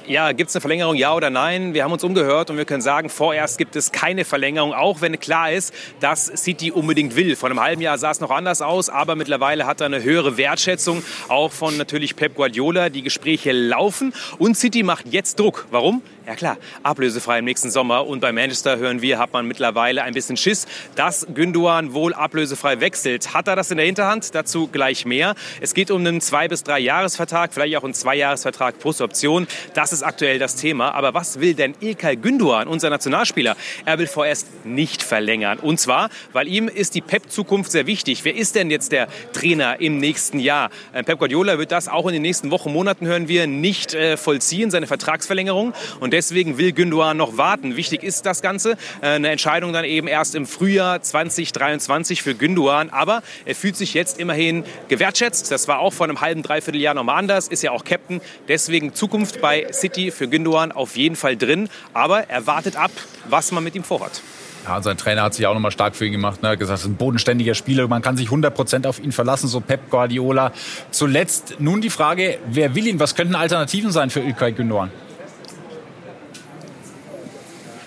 Ja, 0.06 0.34
gibt 0.34 0.50
es 0.50 0.56
eine 0.56 0.62
Verlängerung, 0.62 0.96
ja 0.96 1.14
oder 1.14 1.30
nein? 1.30 1.74
Wir 1.74 1.86
haben 1.86 1.94
uns 1.94 2.04
umgehört 2.04 2.50
und 2.50 2.58
wir 2.58 2.66
können 2.66 2.82
sagen, 2.82 3.08
vorerst 3.08 3.58
gibt 3.58 3.78
es 3.78 3.94
keine 3.94 4.26
Verlängerung, 4.26 4.74
auch 4.74 5.00
wenn 5.00 5.18
klar 5.18 5.50
ist, 5.50 5.74
dass 6.02 6.26
City 6.26 6.72
unbedingt 6.72 7.16
will. 7.16 7.38
Vor 7.38 7.50
einem 7.50 7.62
halben 7.62 7.82
Jahr 7.82 7.98
sah 7.98 8.12
es 8.12 8.20
noch 8.20 8.30
anders 8.30 8.62
aus, 8.62 8.90
aber 8.90 9.16
mittlerweile 9.16 9.66
hat 9.66 9.80
er 9.80 9.86
eine 9.86 10.04
höhere 10.04 10.36
Wertschätzung, 10.36 11.06
auch 11.30 11.54
von 11.54 11.78
natürlich 11.78 12.18
Pep 12.18 12.36
Guardiola. 12.36 12.90
Die 12.90 13.02
Gespräche 13.02 13.54
laufen 13.54 14.14
und 14.40 14.58
City 14.58 14.84
macht 14.84 15.06
jetzt 15.10 15.40
Druck. 15.40 15.68
Warum? 15.72 16.02
Ja 16.26 16.36
klar, 16.36 16.58
ablösefrei 16.84 17.40
im 17.40 17.46
nächsten 17.46 17.70
Sommer. 17.70 18.08
Und 18.08 18.22
bei 18.22 18.32
Manchester 18.32 18.78
hören 18.78 19.02
wir, 19.02 19.20
hat 19.20 19.34
man 19.34 19.46
mittlerweile 19.46 20.04
ein 20.04 20.14
bisschen 20.14 20.38
Schiss, 20.38 20.68
dass 20.96 21.28
Günduan 21.34 21.94
wohl 21.94 22.14
ablösefrei 22.14 22.80
wechselt. 22.80 23.34
Hat 23.34 23.50
er 23.50 23.58
das 23.58 23.72
in 23.72 23.78
der 23.78 23.86
Hinterhand? 23.86 24.34
Dazu 24.34 24.68
gleich 24.68 25.06
mehr. 25.06 25.36
Es 25.60 25.74
geht 25.74 25.92
um 25.92 26.00
einen 26.00 26.22
zwei 26.22 26.48
bis 26.48 26.64
drei 26.64 26.80
Jahresvertrag, 26.80 27.54
vielleicht 27.54 27.76
auch 27.76 27.84
einen 27.84 27.94
Zweijahresvertrag 27.94 28.80
plus 28.80 29.02
Option. 29.02 29.48
Das 29.74 29.92
ist 29.92 30.02
aktuell 30.02 30.40
das 30.40 30.56
Thema. 30.56 30.94
Aber 30.94 31.14
was 31.14 31.42
will 31.42 31.56
denn 31.56 31.76
Ilkay 31.82 32.16
Günduan, 32.16 32.70
unser 32.70 32.90
Nationalspieler? 32.90 33.58
Er 33.84 34.00
will 34.00 34.08
vorerst 34.08 34.48
nicht 34.66 35.04
verlängern. 35.04 35.60
Und 35.60 35.82
zwar, 35.82 36.10
weil 36.32 36.48
ihm 36.48 36.70
ist 36.70 36.96
die 36.96 37.02
Pep-Zukunft 37.02 37.70
sehr 37.70 37.86
wichtig. 37.86 38.24
Wer 38.24 38.38
ist 38.38 38.56
denn 38.56 38.72
jetzt 38.72 38.94
der 38.94 39.10
Trainer 39.34 39.82
im 39.82 39.98
nächsten 39.98 40.40
Jahr? 40.40 40.70
Äh, 40.94 41.04
Pep 41.04 41.20
Guardiola 41.20 41.58
wird 41.58 41.74
das 41.74 41.90
auch 41.90 42.08
in 42.08 42.14
den 42.14 42.22
nächsten 42.22 42.50
Wochen, 42.50 42.72
Monaten 42.72 43.08
hören 43.08 43.28
wir 43.28 43.46
nicht 43.46 43.94
äh, 43.94 44.16
vollziehen, 44.16 44.72
seine 44.72 44.88
Vertragsverlängerung. 44.88 45.74
Und 46.00 46.13
deswegen 46.14 46.58
will 46.58 46.72
Gündogan 46.72 47.18
noch 47.18 47.38
warten. 47.38 47.76
Wichtig 47.76 48.04
ist 48.04 48.26
das 48.26 48.42
Ganze. 48.42 48.78
Äh, 49.02 49.08
eine 49.08 49.30
Entscheidung 49.30 49.74
dann 49.74 49.84
eben 49.84 50.08
erst 50.08 50.36
im 50.36 50.46
Frühjahr 50.46 51.02
2023 51.02 52.22
für 52.22 52.36
Gündogan. 52.36 52.90
Aber 52.92 53.22
er 53.46 53.56
fühlt 53.56 53.76
sich 53.76 53.94
jetzt 53.94 54.20
immerhin 54.20 54.64
gewertschätzt. 54.88 55.52
Das 55.52 55.68
war 55.68 55.80
auch 55.80 55.92
vor 55.92 56.06
einem 56.06 56.22
halben, 56.22 56.44
dreiviertel 56.44 56.80
Jahr 56.80 56.94
nochmal 56.94 57.18
anders. 57.18 57.48
Ist 57.48 57.64
ja 57.64 57.72
auch 57.72 57.84
Captain. 57.84 58.22
Deswegen 58.48 58.94
Zukunft 58.94 59.42
bei 59.42 59.68
City 59.74 60.12
für 60.12 60.28
Gündogan 60.28 60.72
auf 60.72 60.96
jeden 60.96 61.16
Fall 61.16 61.36
drin. 61.36 61.68
Aber 61.94 62.30
er 62.30 62.48
wartet 62.48 62.76
ab, 62.76 62.92
was 63.28 63.52
man 63.52 63.64
mit 63.64 63.76
ihm 63.76 63.84
vorhat. 63.84 64.22
Ja, 64.66 64.82
sein 64.82 64.98
Trainer 64.98 65.24
hat 65.24 65.34
sich 65.34 65.46
auch 65.46 65.54
nochmal 65.54 65.72
stark 65.72 65.96
für 65.96 66.06
ihn 66.06 66.14
gemacht. 66.14 66.42
Ne? 66.42 66.58
Gesagt, 66.58 66.80
er 66.80 66.82
ist 66.82 66.86
ein 66.86 66.96
bodenständiger 66.96 67.54
Spieler. 67.54 67.88
Man 67.88 68.02
kann 68.02 68.16
sich 68.16 68.30
100% 68.30 68.88
auf 68.88 69.00
ihn 69.04 69.12
verlassen, 69.12 69.48
so 69.48 69.60
Pep 69.60 69.90
Guardiola. 69.90 70.54
Zuletzt 70.90 71.56
nun 71.60 71.82
die 71.82 71.90
Frage, 71.90 72.38
wer 72.48 72.74
will 72.76 72.88
ihn? 72.88 73.00
Was 73.00 73.16
könnten 73.16 73.36
Alternativen 73.36 73.92
sein 73.92 74.10
für 74.10 74.22
Ilkay 74.22 74.54
Gündogan? 74.54 74.92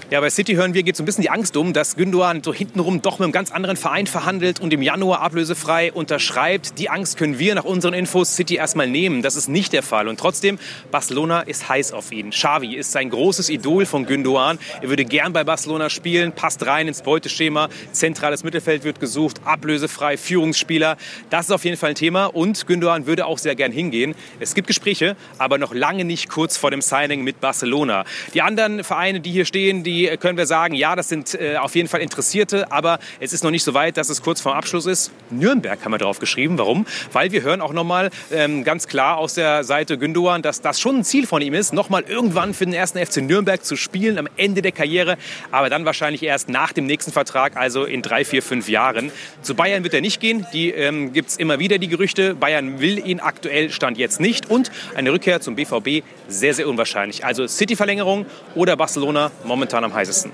Ja, 0.08 0.20
bei 0.20 0.30
City 0.30 0.54
hören 0.54 0.72
wir, 0.72 0.84
geht 0.84 0.94
so 0.94 1.02
ein 1.02 1.06
bisschen 1.06 1.22
die 1.22 1.30
Angst 1.30 1.56
um, 1.56 1.72
dass 1.72 1.96
Gündogan 1.96 2.40
so 2.40 2.54
hintenrum 2.54 3.02
doch 3.02 3.18
mit 3.18 3.24
einem 3.24 3.32
ganz 3.32 3.50
anderen 3.50 3.76
Verein 3.76 4.06
verhandelt 4.06 4.60
und 4.60 4.72
im 4.72 4.80
Januar 4.80 5.20
ablösefrei 5.20 5.92
unterschreibt. 5.92 6.78
Die 6.78 6.88
Angst 6.88 7.16
können 7.16 7.40
wir 7.40 7.56
nach 7.56 7.64
unseren 7.64 7.92
Infos 7.92 8.36
City 8.36 8.54
erstmal 8.54 8.88
nehmen. 8.88 9.22
Das 9.22 9.34
ist 9.34 9.48
nicht 9.48 9.72
der 9.72 9.82
Fall. 9.82 10.06
Und 10.06 10.20
trotzdem, 10.20 10.60
Barcelona 10.92 11.40
ist 11.40 11.68
heiß 11.68 11.90
auf 11.90 12.12
ihn. 12.12 12.30
Xavi 12.30 12.76
ist 12.76 12.92
sein 12.92 13.10
großes 13.10 13.48
Idol 13.50 13.84
von 13.84 14.06
Gündogan. 14.06 14.60
Er 14.80 14.88
würde 14.88 15.04
gern 15.04 15.32
bei 15.32 15.42
Barcelona 15.42 15.90
spielen, 15.90 16.30
passt 16.30 16.64
rein 16.64 16.86
ins 16.86 17.02
Beuteschema. 17.02 17.68
Zentrales 17.90 18.44
Mittelfeld 18.44 18.84
wird 18.84 19.00
gesucht, 19.00 19.40
ablösefrei, 19.44 20.16
Führungsspieler. 20.16 20.98
Das 21.30 21.46
ist 21.46 21.50
auf 21.50 21.64
jeden 21.64 21.78
Fall 21.78 21.90
ein 21.90 21.96
Thema. 21.96 22.26
Und 22.26 22.68
Gündogan 22.68 23.06
würde 23.06 23.26
auch 23.26 23.38
sehr 23.38 23.56
gern 23.56 23.72
hingehen. 23.72 24.14
Es 24.38 24.54
gibt 24.54 24.68
Gespräche, 24.68 25.16
aber 25.38 25.58
noch 25.58 25.74
lange 25.74 26.04
nicht 26.04 26.28
kurz 26.28 26.56
vor 26.56 26.70
dem 26.70 26.80
Signing 26.80 27.24
mit 27.24 27.40
Barcelona. 27.40 28.04
Die 28.34 28.42
anderen 28.42 28.84
Vereine, 28.84 29.18
die 29.18 29.32
hier 29.32 29.46
stehen, 29.46 29.82
die 29.82 29.95
die 29.96 30.16
können 30.18 30.36
wir 30.36 30.46
sagen, 30.46 30.74
ja, 30.74 30.94
das 30.94 31.08
sind 31.08 31.34
äh, 31.34 31.56
auf 31.56 31.74
jeden 31.74 31.88
Fall 31.88 32.02
Interessierte, 32.02 32.70
aber 32.70 32.98
es 33.18 33.32
ist 33.32 33.42
noch 33.44 33.50
nicht 33.50 33.64
so 33.64 33.72
weit, 33.72 33.96
dass 33.96 34.10
es 34.10 34.20
kurz 34.20 34.42
vorm 34.42 34.56
Abschluss 34.56 34.84
ist. 34.84 35.10
Nürnberg 35.30 35.82
haben 35.82 35.92
wir 35.92 35.98
drauf 35.98 36.18
geschrieben. 36.18 36.58
Warum? 36.58 36.86
Weil 37.12 37.32
wir 37.32 37.42
hören 37.42 37.62
auch 37.62 37.72
nochmal 37.72 38.10
ähm, 38.30 38.62
ganz 38.62 38.88
klar 38.88 39.16
aus 39.16 39.34
der 39.34 39.64
Seite 39.64 39.96
Gündogan, 39.96 40.42
dass 40.42 40.60
das 40.60 40.80
schon 40.80 40.98
ein 40.98 41.04
Ziel 41.04 41.26
von 41.26 41.40
ihm 41.40 41.54
ist, 41.54 41.72
nochmal 41.72 42.04
irgendwann 42.06 42.52
für 42.52 42.66
den 42.66 42.74
ersten 42.74 43.04
FC 43.04 43.22
Nürnberg 43.22 43.64
zu 43.64 43.76
spielen 43.76 44.18
am 44.18 44.28
Ende 44.36 44.60
der 44.60 44.72
Karriere, 44.72 45.16
aber 45.50 45.70
dann 45.70 45.86
wahrscheinlich 45.86 46.22
erst 46.22 46.50
nach 46.50 46.72
dem 46.72 46.84
nächsten 46.84 47.12
Vertrag, 47.12 47.56
also 47.56 47.84
in 47.84 48.02
drei, 48.02 48.24
vier, 48.24 48.42
fünf 48.42 48.68
Jahren. 48.68 49.10
Zu 49.40 49.54
Bayern 49.54 49.82
wird 49.82 49.94
er 49.94 50.02
nicht 50.02 50.20
gehen. 50.20 50.46
Die 50.52 50.70
ähm, 50.70 51.14
gibt 51.14 51.30
es 51.30 51.36
immer 51.38 51.58
wieder 51.58 51.78
die 51.78 51.88
Gerüchte. 51.88 52.34
Bayern 52.34 52.80
will 52.80 52.98
ihn 52.98 53.20
aktuell 53.20 53.70
stand 53.70 53.96
jetzt 53.96 54.20
nicht 54.20 54.50
und 54.50 54.70
eine 54.94 55.10
Rückkehr 55.12 55.40
zum 55.40 55.56
BVB 55.56 56.04
sehr, 56.28 56.52
sehr 56.52 56.68
unwahrscheinlich. 56.68 57.24
Also 57.24 57.46
City-Verlängerung 57.46 58.26
oder 58.54 58.76
Barcelona 58.76 59.30
momentan 59.44 59.85
am 59.86 59.94
heißesten. 59.94 60.32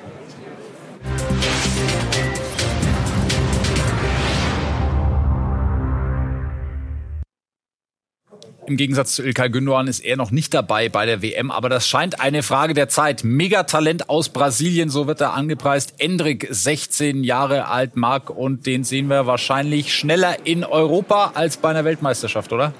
Im 8.65 8.77
Gegensatz 8.77 9.17
zu 9.17 9.23
Ilkay 9.23 9.51
Gündogan 9.51 9.89
ist 9.89 10.01
er 10.01 10.17
noch 10.17 10.31
nicht 10.31 10.55
dabei 10.55 10.89
bei 10.89 11.05
der 11.05 11.21
WM, 11.21 11.51
aber 11.51 11.69
das 11.69 11.87
scheint 11.87 12.21
eine 12.21 12.43
Frage 12.43 12.75
der 12.75 12.89
Zeit. 12.89 13.23
Megatalent 13.25 14.09
aus 14.09 14.29
Brasilien, 14.29 14.89
so 14.89 15.07
wird 15.07 15.21
er 15.21 15.35
angepreist. 15.35 15.95
Endrik, 15.99 16.47
16 16.49 17.25
Jahre 17.25 17.67
alt, 17.69 17.97
Marc, 17.97 18.31
und 18.31 18.65
den 18.65 18.85
sehen 18.85 19.09
wir 19.09 19.27
wahrscheinlich 19.27 19.93
schneller 19.93 20.47
in 20.47 20.65
Europa 20.65 21.33
als 21.35 21.57
bei 21.57 21.71
einer 21.71 21.85
Weltmeisterschaft, 21.85 22.53
oder? 22.53 22.73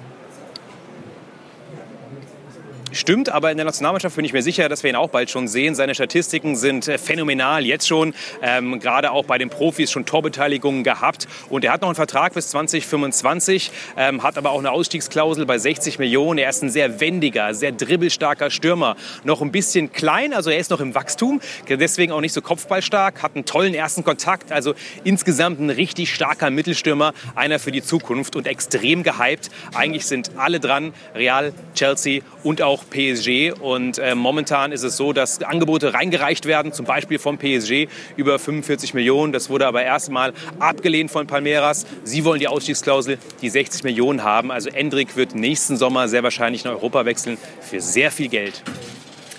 Stimmt, 2.93 3.29
aber 3.29 3.49
in 3.49 3.57
der 3.57 3.65
Nationalmannschaft 3.65 4.15
bin 4.15 4.23
ich 4.23 4.33
mir 4.33 4.43
sicher, 4.43 4.69
dass 4.69 4.83
wir 4.83 4.91
ihn 4.91 4.95
auch 4.95 5.09
bald 5.09 5.31
schon 5.31 5.47
sehen. 5.47 5.73
Seine 5.73 5.95
Statistiken 5.95 6.55
sind 6.55 6.87
äh, 6.87 6.99
phänomenal, 6.99 7.65
jetzt 7.65 7.87
schon. 7.87 8.13
Ähm, 8.43 8.79
gerade 8.79 9.11
auch 9.11 9.25
bei 9.25 9.39
den 9.39 9.49
Profis 9.49 9.91
schon 9.91 10.05
Torbeteiligungen 10.05 10.83
gehabt. 10.83 11.27
Und 11.49 11.65
er 11.65 11.73
hat 11.73 11.81
noch 11.81 11.87
einen 11.89 11.95
Vertrag 11.95 12.35
bis 12.35 12.49
2025, 12.49 13.71
ähm, 13.97 14.21
hat 14.21 14.37
aber 14.37 14.51
auch 14.51 14.59
eine 14.59 14.69
Ausstiegsklausel 14.69 15.47
bei 15.47 15.57
60 15.57 15.97
Millionen. 15.97 16.37
Er 16.37 16.51
ist 16.51 16.61
ein 16.61 16.69
sehr 16.69 16.99
wendiger, 16.99 17.55
sehr 17.55 17.71
dribbelstarker 17.71 18.51
Stürmer. 18.51 18.95
Noch 19.23 19.41
ein 19.41 19.51
bisschen 19.51 19.91
klein, 19.91 20.31
also 20.31 20.51
er 20.51 20.59
ist 20.59 20.69
noch 20.69 20.79
im 20.79 20.93
Wachstum. 20.93 21.41
Deswegen 21.67 22.11
auch 22.11 22.21
nicht 22.21 22.33
so 22.33 22.41
kopfballstark, 22.41 23.23
hat 23.23 23.35
einen 23.35 23.45
tollen 23.45 23.73
ersten 23.73 24.03
Kontakt. 24.03 24.51
Also 24.51 24.75
insgesamt 25.03 25.59
ein 25.59 25.71
richtig 25.71 26.13
starker 26.13 26.51
Mittelstürmer. 26.51 27.13
Einer 27.33 27.57
für 27.57 27.71
die 27.71 27.81
Zukunft 27.81 28.35
und 28.35 28.45
extrem 28.45 29.01
gehypt. 29.01 29.49
Eigentlich 29.73 30.05
sind 30.05 30.31
alle 30.37 30.59
dran. 30.59 30.93
Real, 31.15 31.53
Chelsea 31.73 32.21
und 32.43 32.61
auch 32.61 32.83
PSG. 32.89 33.53
Und 33.59 33.97
äh, 33.97 34.15
momentan 34.15 34.71
ist 34.71 34.83
es 34.83 34.97
so, 34.97 35.13
dass 35.13 35.41
Angebote 35.41 35.93
reingereicht 35.93 36.45
werden, 36.45 36.73
zum 36.73 36.85
Beispiel 36.85 37.19
vom 37.19 37.37
PSG 37.37 37.87
über 38.15 38.39
45 38.39 38.93
Millionen. 38.93 39.33
Das 39.33 39.49
wurde 39.49 39.67
aber 39.67 39.83
erstmal 39.83 40.33
abgelehnt 40.59 41.11
von 41.11 41.27
Palmeiras. 41.27 41.85
Sie 42.03 42.25
wollen 42.25 42.39
die 42.39 42.47
Ausstiegsklausel, 42.47 43.17
die 43.41 43.49
60 43.49 43.83
Millionen 43.83 44.23
haben. 44.23 44.51
Also 44.51 44.69
Endrik 44.69 45.15
wird 45.15 45.35
nächsten 45.35 45.77
Sommer 45.77 46.07
sehr 46.07 46.23
wahrscheinlich 46.23 46.63
nach 46.63 46.71
Europa 46.71 47.05
wechseln 47.05 47.37
für 47.61 47.81
sehr 47.81 48.11
viel 48.11 48.27
Geld. 48.27 48.63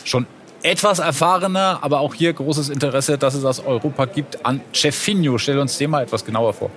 Schon 0.05 0.27
etwas 0.63 0.99
erfahrener, 0.99 1.79
aber 1.83 2.01
auch 2.01 2.15
hier 2.15 2.33
großes 2.33 2.71
Interesse, 2.71 3.19
dass 3.19 3.35
es 3.35 3.45
aus 3.45 3.61
Europa 3.61 4.07
gibt 4.07 4.45
an 4.47 4.63
Cefinho. 4.75 5.37
Stell 5.39 5.59
uns 5.59 5.77
den 5.77 5.91
mal 5.91 6.03
etwas 6.03 6.25
genauer 6.25 6.55
vor. 6.55 6.71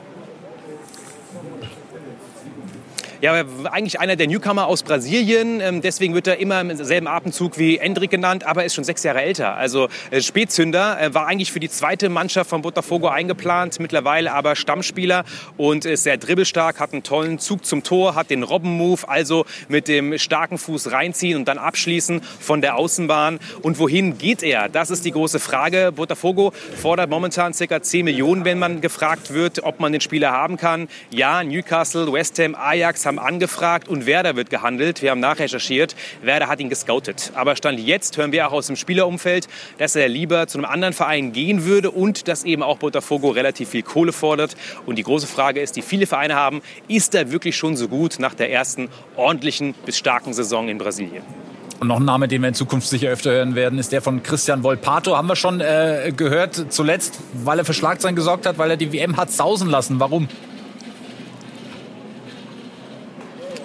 Ja, 3.20 3.44
eigentlich 3.72 4.00
einer 4.00 4.16
der 4.16 4.28
Newcomer 4.28 4.68
aus 4.68 4.84
Brasilien. 4.84 5.60
Ähm, 5.60 5.82
deswegen 5.82 6.14
wird 6.14 6.28
er 6.28 6.38
immer 6.38 6.62
im 6.62 6.76
selben 6.76 7.08
Atemzug 7.08 7.58
wie 7.58 7.80
Endrick 7.80 8.12
genannt, 8.12 8.46
aber 8.46 8.64
ist 8.64 8.76
schon 8.76 8.84
sechs 8.84 9.02
Jahre 9.02 9.24
älter. 9.24 9.56
Also 9.56 9.88
äh, 10.12 10.22
Spätzünder, 10.22 11.02
äh, 11.02 11.16
war 11.16 11.26
eigentlich 11.26 11.52
für 11.52 11.60
die 11.60 11.70
zweite 11.70 12.10
Mannschaft 12.10 12.52
von 12.52 12.62
Botafogo 12.62 13.08
eingeplant, 13.08 13.80
mittlerweile 13.80 14.34
aber 14.34 14.56
Stammspieler 14.56 15.24
und 15.58 15.86
ist 15.86 16.04
sehr 16.04 16.18
dribbelstark, 16.18 16.80
hat 16.80 16.94
einen 16.94 17.02
tollen 17.02 17.40
Zug 17.40 17.66
zum 17.66 17.82
Tor, 17.82 18.14
hat 18.14 18.30
den 18.30 18.44
Robben-Move, 18.44 19.10
also 19.10 19.48
mit 19.68 19.88
dem 19.88 20.20
starken 20.20 20.60
Fuß 20.60 20.92
reinziehen 20.92 21.40
und 21.40 21.48
dann 21.48 21.58
abschließen 21.58 22.22
von 22.22 22.62
der 22.62 22.76
Außenbahn. 22.76 23.40
Und 23.64 23.80
wohin 23.80 24.20
geht 24.20 24.44
er? 24.44 24.70
Das 24.70 24.92
ist 24.92 25.06
die 25.06 25.12
große 25.12 25.40
Frage. 25.40 25.92
Botafogo 25.92 26.54
fordert 26.80 27.10
momentan 27.10 27.54
ca. 27.54 27.82
10 27.82 28.06
Millionen, 28.06 28.46
wenn 28.46 28.60
man 28.60 28.80
gefragt 28.80 29.34
wird, 29.34 29.64
ob 29.64 29.80
man 29.80 29.92
den 29.92 30.02
Spieler 30.02 30.32
haben 30.34 30.58
kann. 30.58 30.88
Ja, 31.10 31.44
Newcastle, 31.44 32.14
West 32.14 32.38
Ham, 32.38 32.54
Ajax 32.54 33.07
haben 33.08 33.18
angefragt 33.18 33.88
und 33.88 34.06
Werder 34.06 34.36
wird 34.36 34.52
gehandelt. 34.52 35.02
Wir 35.02 35.12
haben 35.12 35.20
nachrecherchiert. 35.20 35.96
Werder 36.22 36.48
hat 36.48 36.60
ihn 36.60 36.70
gescoutet. 36.70 37.32
Aber 37.34 37.56
Stand 37.56 37.80
jetzt 37.80 38.18
hören 38.18 38.32
wir 38.32 38.48
auch 38.48 38.54
aus 38.54 38.68
dem 38.68 38.76
Spielerumfeld, 38.76 39.48
dass 39.80 39.96
er 39.96 40.08
lieber 40.08 40.48
zu 40.48 40.60
einem 40.60 40.66
anderen 40.66 40.94
Verein 40.94 41.32
gehen 41.32 41.66
würde 41.66 41.90
und 41.90 42.28
dass 42.28 42.44
eben 42.44 42.62
auch 42.62 42.78
Botafogo 42.78 43.30
relativ 43.30 43.70
viel 43.70 43.84
Kohle 43.84 44.12
fordert. 44.12 44.56
Und 44.86 44.98
die 44.98 45.04
große 45.04 45.28
Frage 45.28 45.62
ist, 45.62 45.76
die 45.76 45.82
viele 45.82 46.06
Vereine 46.06 46.36
haben, 46.36 46.62
ist 46.88 47.16
er 47.16 47.32
wirklich 47.32 47.58
schon 47.58 47.76
so 47.76 47.88
gut 47.88 48.20
nach 48.20 48.36
der 48.36 48.52
ersten 48.52 48.90
ordentlichen 49.16 49.74
bis 49.86 49.98
starken 49.98 50.34
Saison 50.34 50.68
in 50.68 50.78
Brasilien? 50.78 51.24
Und 51.80 51.90
noch 51.90 51.98
ein 51.98 52.06
Name, 52.06 52.28
den 52.28 52.42
wir 52.42 52.50
in 52.50 52.56
Zukunft 52.56 52.88
sicher 52.88 53.10
öfter 53.10 53.32
hören 53.32 53.54
werden, 53.54 53.78
ist 53.78 53.92
der 53.92 54.02
von 54.02 54.24
Christian 54.24 54.64
Volpato. 54.64 55.16
Haben 55.16 55.28
wir 55.28 55.36
schon 55.36 55.62
äh, 55.62 56.12
gehört, 56.16 56.74
zuletzt, 56.74 57.20
weil 57.34 57.60
er 57.60 57.66
für 57.66 57.74
Schlagzeilen 57.74 58.16
gesorgt 58.16 58.48
hat, 58.48 58.58
weil 58.58 58.72
er 58.72 58.78
die 58.78 58.92
WM 58.92 59.16
hat 59.16 59.32
sausen 59.32 59.70
lassen. 59.70 60.00
Warum? 60.00 60.28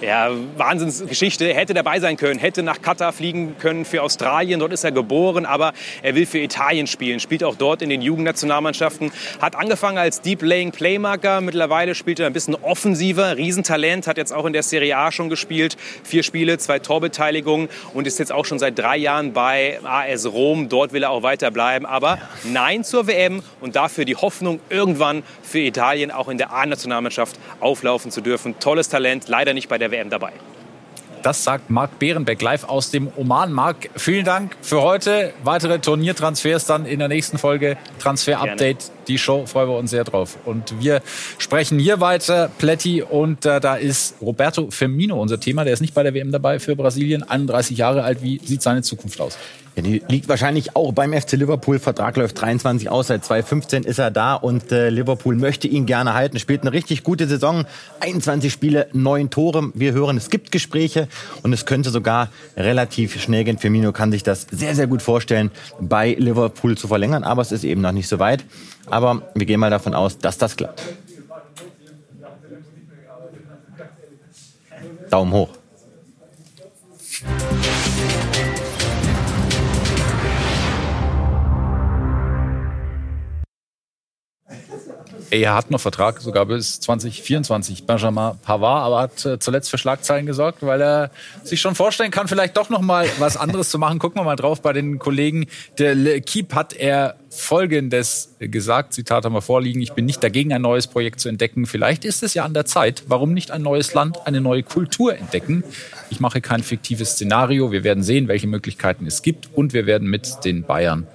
Ja, 0.03 0.31
Wahnsinnsgeschichte. 0.57 1.53
Hätte 1.53 1.73
dabei 1.73 2.01
sein 2.01 2.17
können, 2.17 2.37
hätte 2.37 2.61
nach 2.61 2.81
Katar 2.81 3.13
fliegen 3.13 3.55
können 3.57 3.85
für 3.85 4.01
Australien. 4.01 4.59
Dort 4.59 4.73
ist 4.73 4.83
er 4.83 4.91
geboren, 4.91 5.45
aber 5.45 5.71
er 6.01 6.13
will 6.13 6.25
für 6.25 6.39
Italien 6.39 6.87
spielen. 6.87 7.21
Spielt 7.21 7.41
auch 7.41 7.55
dort 7.55 7.81
in 7.81 7.89
den 7.89 8.01
Jugendnationalmannschaften. 8.01 9.13
Hat 9.39 9.55
angefangen 9.55 9.97
als 9.97 10.19
Deep 10.19 10.41
Laying 10.41 10.71
Playmaker. 10.71 11.39
Mittlerweile 11.39 11.95
spielt 11.95 12.19
er 12.19 12.27
ein 12.27 12.33
bisschen 12.33 12.55
offensiver. 12.55 13.37
Riesentalent. 13.37 14.05
Hat 14.05 14.17
jetzt 14.17 14.33
auch 14.33 14.43
in 14.45 14.51
der 14.51 14.63
Serie 14.63 14.97
A 14.97 15.09
schon 15.13 15.29
gespielt. 15.29 15.77
Vier 16.03 16.23
Spiele, 16.23 16.57
zwei 16.57 16.79
Torbeteiligungen 16.79 17.69
und 17.93 18.05
ist 18.05 18.19
jetzt 18.19 18.33
auch 18.33 18.43
schon 18.43 18.59
seit 18.59 18.77
drei 18.77 18.97
Jahren 18.97 19.31
bei 19.31 19.79
AS 19.85 20.25
Rom. 20.25 20.67
Dort 20.67 20.91
will 20.91 21.03
er 21.03 21.11
auch 21.11 21.23
weiter 21.23 21.49
bleiben. 21.49 21.85
Aber 21.85 22.17
nein 22.43 22.83
zur 22.83 23.07
WM 23.07 23.41
und 23.61 23.77
dafür 23.77 24.03
die 24.03 24.17
Hoffnung, 24.17 24.59
irgendwann 24.69 25.23
für 25.43 25.59
Italien 25.59 26.11
auch 26.11 26.27
in 26.27 26.37
der 26.37 26.51
A-Nationalmannschaft 26.51 27.39
auflaufen 27.61 28.11
zu 28.11 28.19
dürfen. 28.19 28.59
Tolles 28.59 28.89
Talent. 28.89 29.29
Leider 29.29 29.53
nicht 29.53 29.69
bei 29.69 29.77
der 29.77 29.92
WM 29.93 30.09
dabei. 30.09 30.33
Das 31.23 31.41
sagt 31.41 31.69
Marc 31.69 31.99
Behrenbeck 31.99 32.41
live 32.41 32.65
aus 32.65 32.91
dem 32.91 33.07
Oman. 33.15 33.53
Marc, 33.53 33.89
vielen 33.95 34.25
Dank 34.25 34.57
für 34.61 34.81
heute. 34.81 35.33
Weitere 35.45 35.79
Turniertransfers 35.79 36.65
dann 36.65 36.85
in 36.85 36.99
der 36.99 37.07
nächsten 37.07 37.37
Folge. 37.37 37.77
Transfer 37.97 38.41
Update 38.41 38.91
Die 39.07 39.17
Show 39.17 39.45
freuen 39.45 39.69
wir 39.69 39.77
uns 39.77 39.91
sehr 39.91 40.03
drauf. 40.03 40.37
Und 40.43 40.81
wir 40.81 41.01
sprechen 41.37 41.79
hier 41.79 42.01
weiter, 42.01 42.51
Pletti, 42.57 43.03
und 43.03 43.45
äh, 43.45 43.61
da 43.61 43.75
ist 43.75 44.15
Roberto 44.21 44.69
Firmino 44.69 45.21
unser 45.21 45.39
Thema. 45.39 45.63
Der 45.63 45.71
ist 45.71 45.79
nicht 45.79 45.93
bei 45.93 46.03
der 46.03 46.13
WM 46.13 46.33
dabei 46.33 46.59
für 46.59 46.75
Brasilien, 46.75 47.23
31 47.23 47.77
Jahre 47.77 48.03
alt. 48.03 48.21
Wie 48.21 48.39
sieht 48.43 48.61
seine 48.61 48.81
Zukunft 48.81 49.21
aus? 49.21 49.37
Ja, 49.75 49.81
die 49.81 50.03
liegt 50.07 50.27
wahrscheinlich 50.29 50.75
auch 50.75 50.91
beim 50.91 51.13
FC 51.13 51.31
Liverpool. 51.31 51.79
Vertrag 51.79 52.15
läuft 52.15 52.39
23 52.39 52.89
aus, 52.89 53.07
seit 53.07 53.25
2015 53.25 53.83
ist 53.83 53.97
er 53.97 54.11
da 54.11 54.35
und 54.35 54.71
äh, 54.71 54.89
Liverpool 54.89 55.35
möchte 55.35 55.67
ihn 55.67 55.87
gerne 55.87 56.13
halten. 56.13 56.37
Spielt 56.37 56.61
eine 56.61 56.73
richtig 56.73 57.03
gute 57.03 57.27
Saison, 57.27 57.65
21 57.99 58.53
Spiele, 58.53 58.87
9 58.93 59.31
Tore. 59.31 59.71
Wir 59.73 59.93
hören, 59.93 60.17
es 60.17 60.29
gibt 60.29 60.51
Gespräche 60.51 61.07
und 61.41 61.53
es 61.53 61.65
könnte 61.65 61.89
sogar 61.89 62.29
relativ 62.55 63.19
schnell 63.19 63.45
gehen. 63.45 63.57
Firmino 63.57 63.91
kann 63.93 64.11
sich 64.11 64.21
das 64.21 64.45
sehr, 64.51 64.75
sehr 64.75 64.85
gut 64.85 65.01
vorstellen, 65.01 65.49
bei 65.79 66.13
Liverpool 66.13 66.77
zu 66.77 66.87
verlängern, 66.87 67.23
aber 67.23 67.41
es 67.41 67.51
ist 67.51 67.63
eben 67.63 67.81
noch 67.81 67.93
nicht 67.93 68.07
so 68.07 68.19
weit. 68.19 68.45
Aber 68.85 69.23
wir 69.33 69.47
gehen 69.47 69.59
mal 69.59 69.71
davon 69.71 69.95
aus, 69.95 70.19
dass 70.19 70.37
das 70.37 70.55
klappt. 70.55 70.83
Daumen 75.09 75.31
hoch. 75.31 75.49
Er 85.33 85.55
hat 85.55 85.71
noch 85.71 85.81
Vertrag 85.81 86.21
sogar 86.21 86.45
bis 86.45 86.79
2024, 86.81 87.87
Benjamin 87.87 88.33
Pavard, 88.43 88.85
aber 88.85 88.99
hat 88.99 89.25
äh, 89.25 89.39
zuletzt 89.39 89.71
für 89.71 89.79
Schlagzeilen 89.79 90.27
gesorgt, 90.27 90.61
weil 90.61 90.79
er 90.79 91.09
sich 91.43 91.59
schon 91.59 91.73
vorstellen 91.73 92.11
kann, 92.11 92.27
vielleicht 92.27 92.55
doch 92.55 92.69
noch 92.69 92.81
mal 92.81 93.09
was 93.17 93.35
anderes 93.35 93.71
zu 93.71 93.79
machen. 93.79 93.97
Gucken 93.97 94.21
wir 94.21 94.25
mal 94.25 94.35
drauf 94.35 94.61
bei 94.61 94.73
den 94.73 94.99
Kollegen. 94.99 95.47
Der 95.79 95.95
L'Equipe 95.95 96.53
hat 96.53 96.73
er 96.73 97.15
Folgendes 97.31 98.35
gesagt, 98.37 98.93
Zitat 98.93 99.25
haben 99.25 99.33
wir 99.33 99.41
vorliegen, 99.41 99.81
ich 99.81 99.93
bin 99.93 100.05
nicht 100.05 100.23
dagegen, 100.23 100.53
ein 100.53 100.61
neues 100.61 100.85
Projekt 100.85 101.19
zu 101.19 101.29
entdecken. 101.29 101.65
Vielleicht 101.65 102.05
ist 102.05 102.21
es 102.21 102.35
ja 102.35 102.45
an 102.45 102.53
der 102.53 102.65
Zeit. 102.65 103.05
Warum 103.07 103.33
nicht 103.33 103.49
ein 103.49 103.63
neues 103.63 103.95
Land, 103.95 104.27
eine 104.27 104.39
neue 104.39 104.61
Kultur 104.61 105.17
entdecken? 105.17 105.63
Ich 106.11 106.19
mache 106.19 106.41
kein 106.41 106.61
fiktives 106.61 107.13
Szenario. 107.13 107.71
Wir 107.71 107.83
werden 107.83 108.03
sehen, 108.03 108.27
welche 108.27 108.45
Möglichkeiten 108.45 109.07
es 109.07 109.23
gibt 109.23 109.49
und 109.51 109.73
wir 109.73 109.87
werden 109.87 110.07
mit 110.07 110.45
den 110.45 110.61
Bayern 110.61 111.07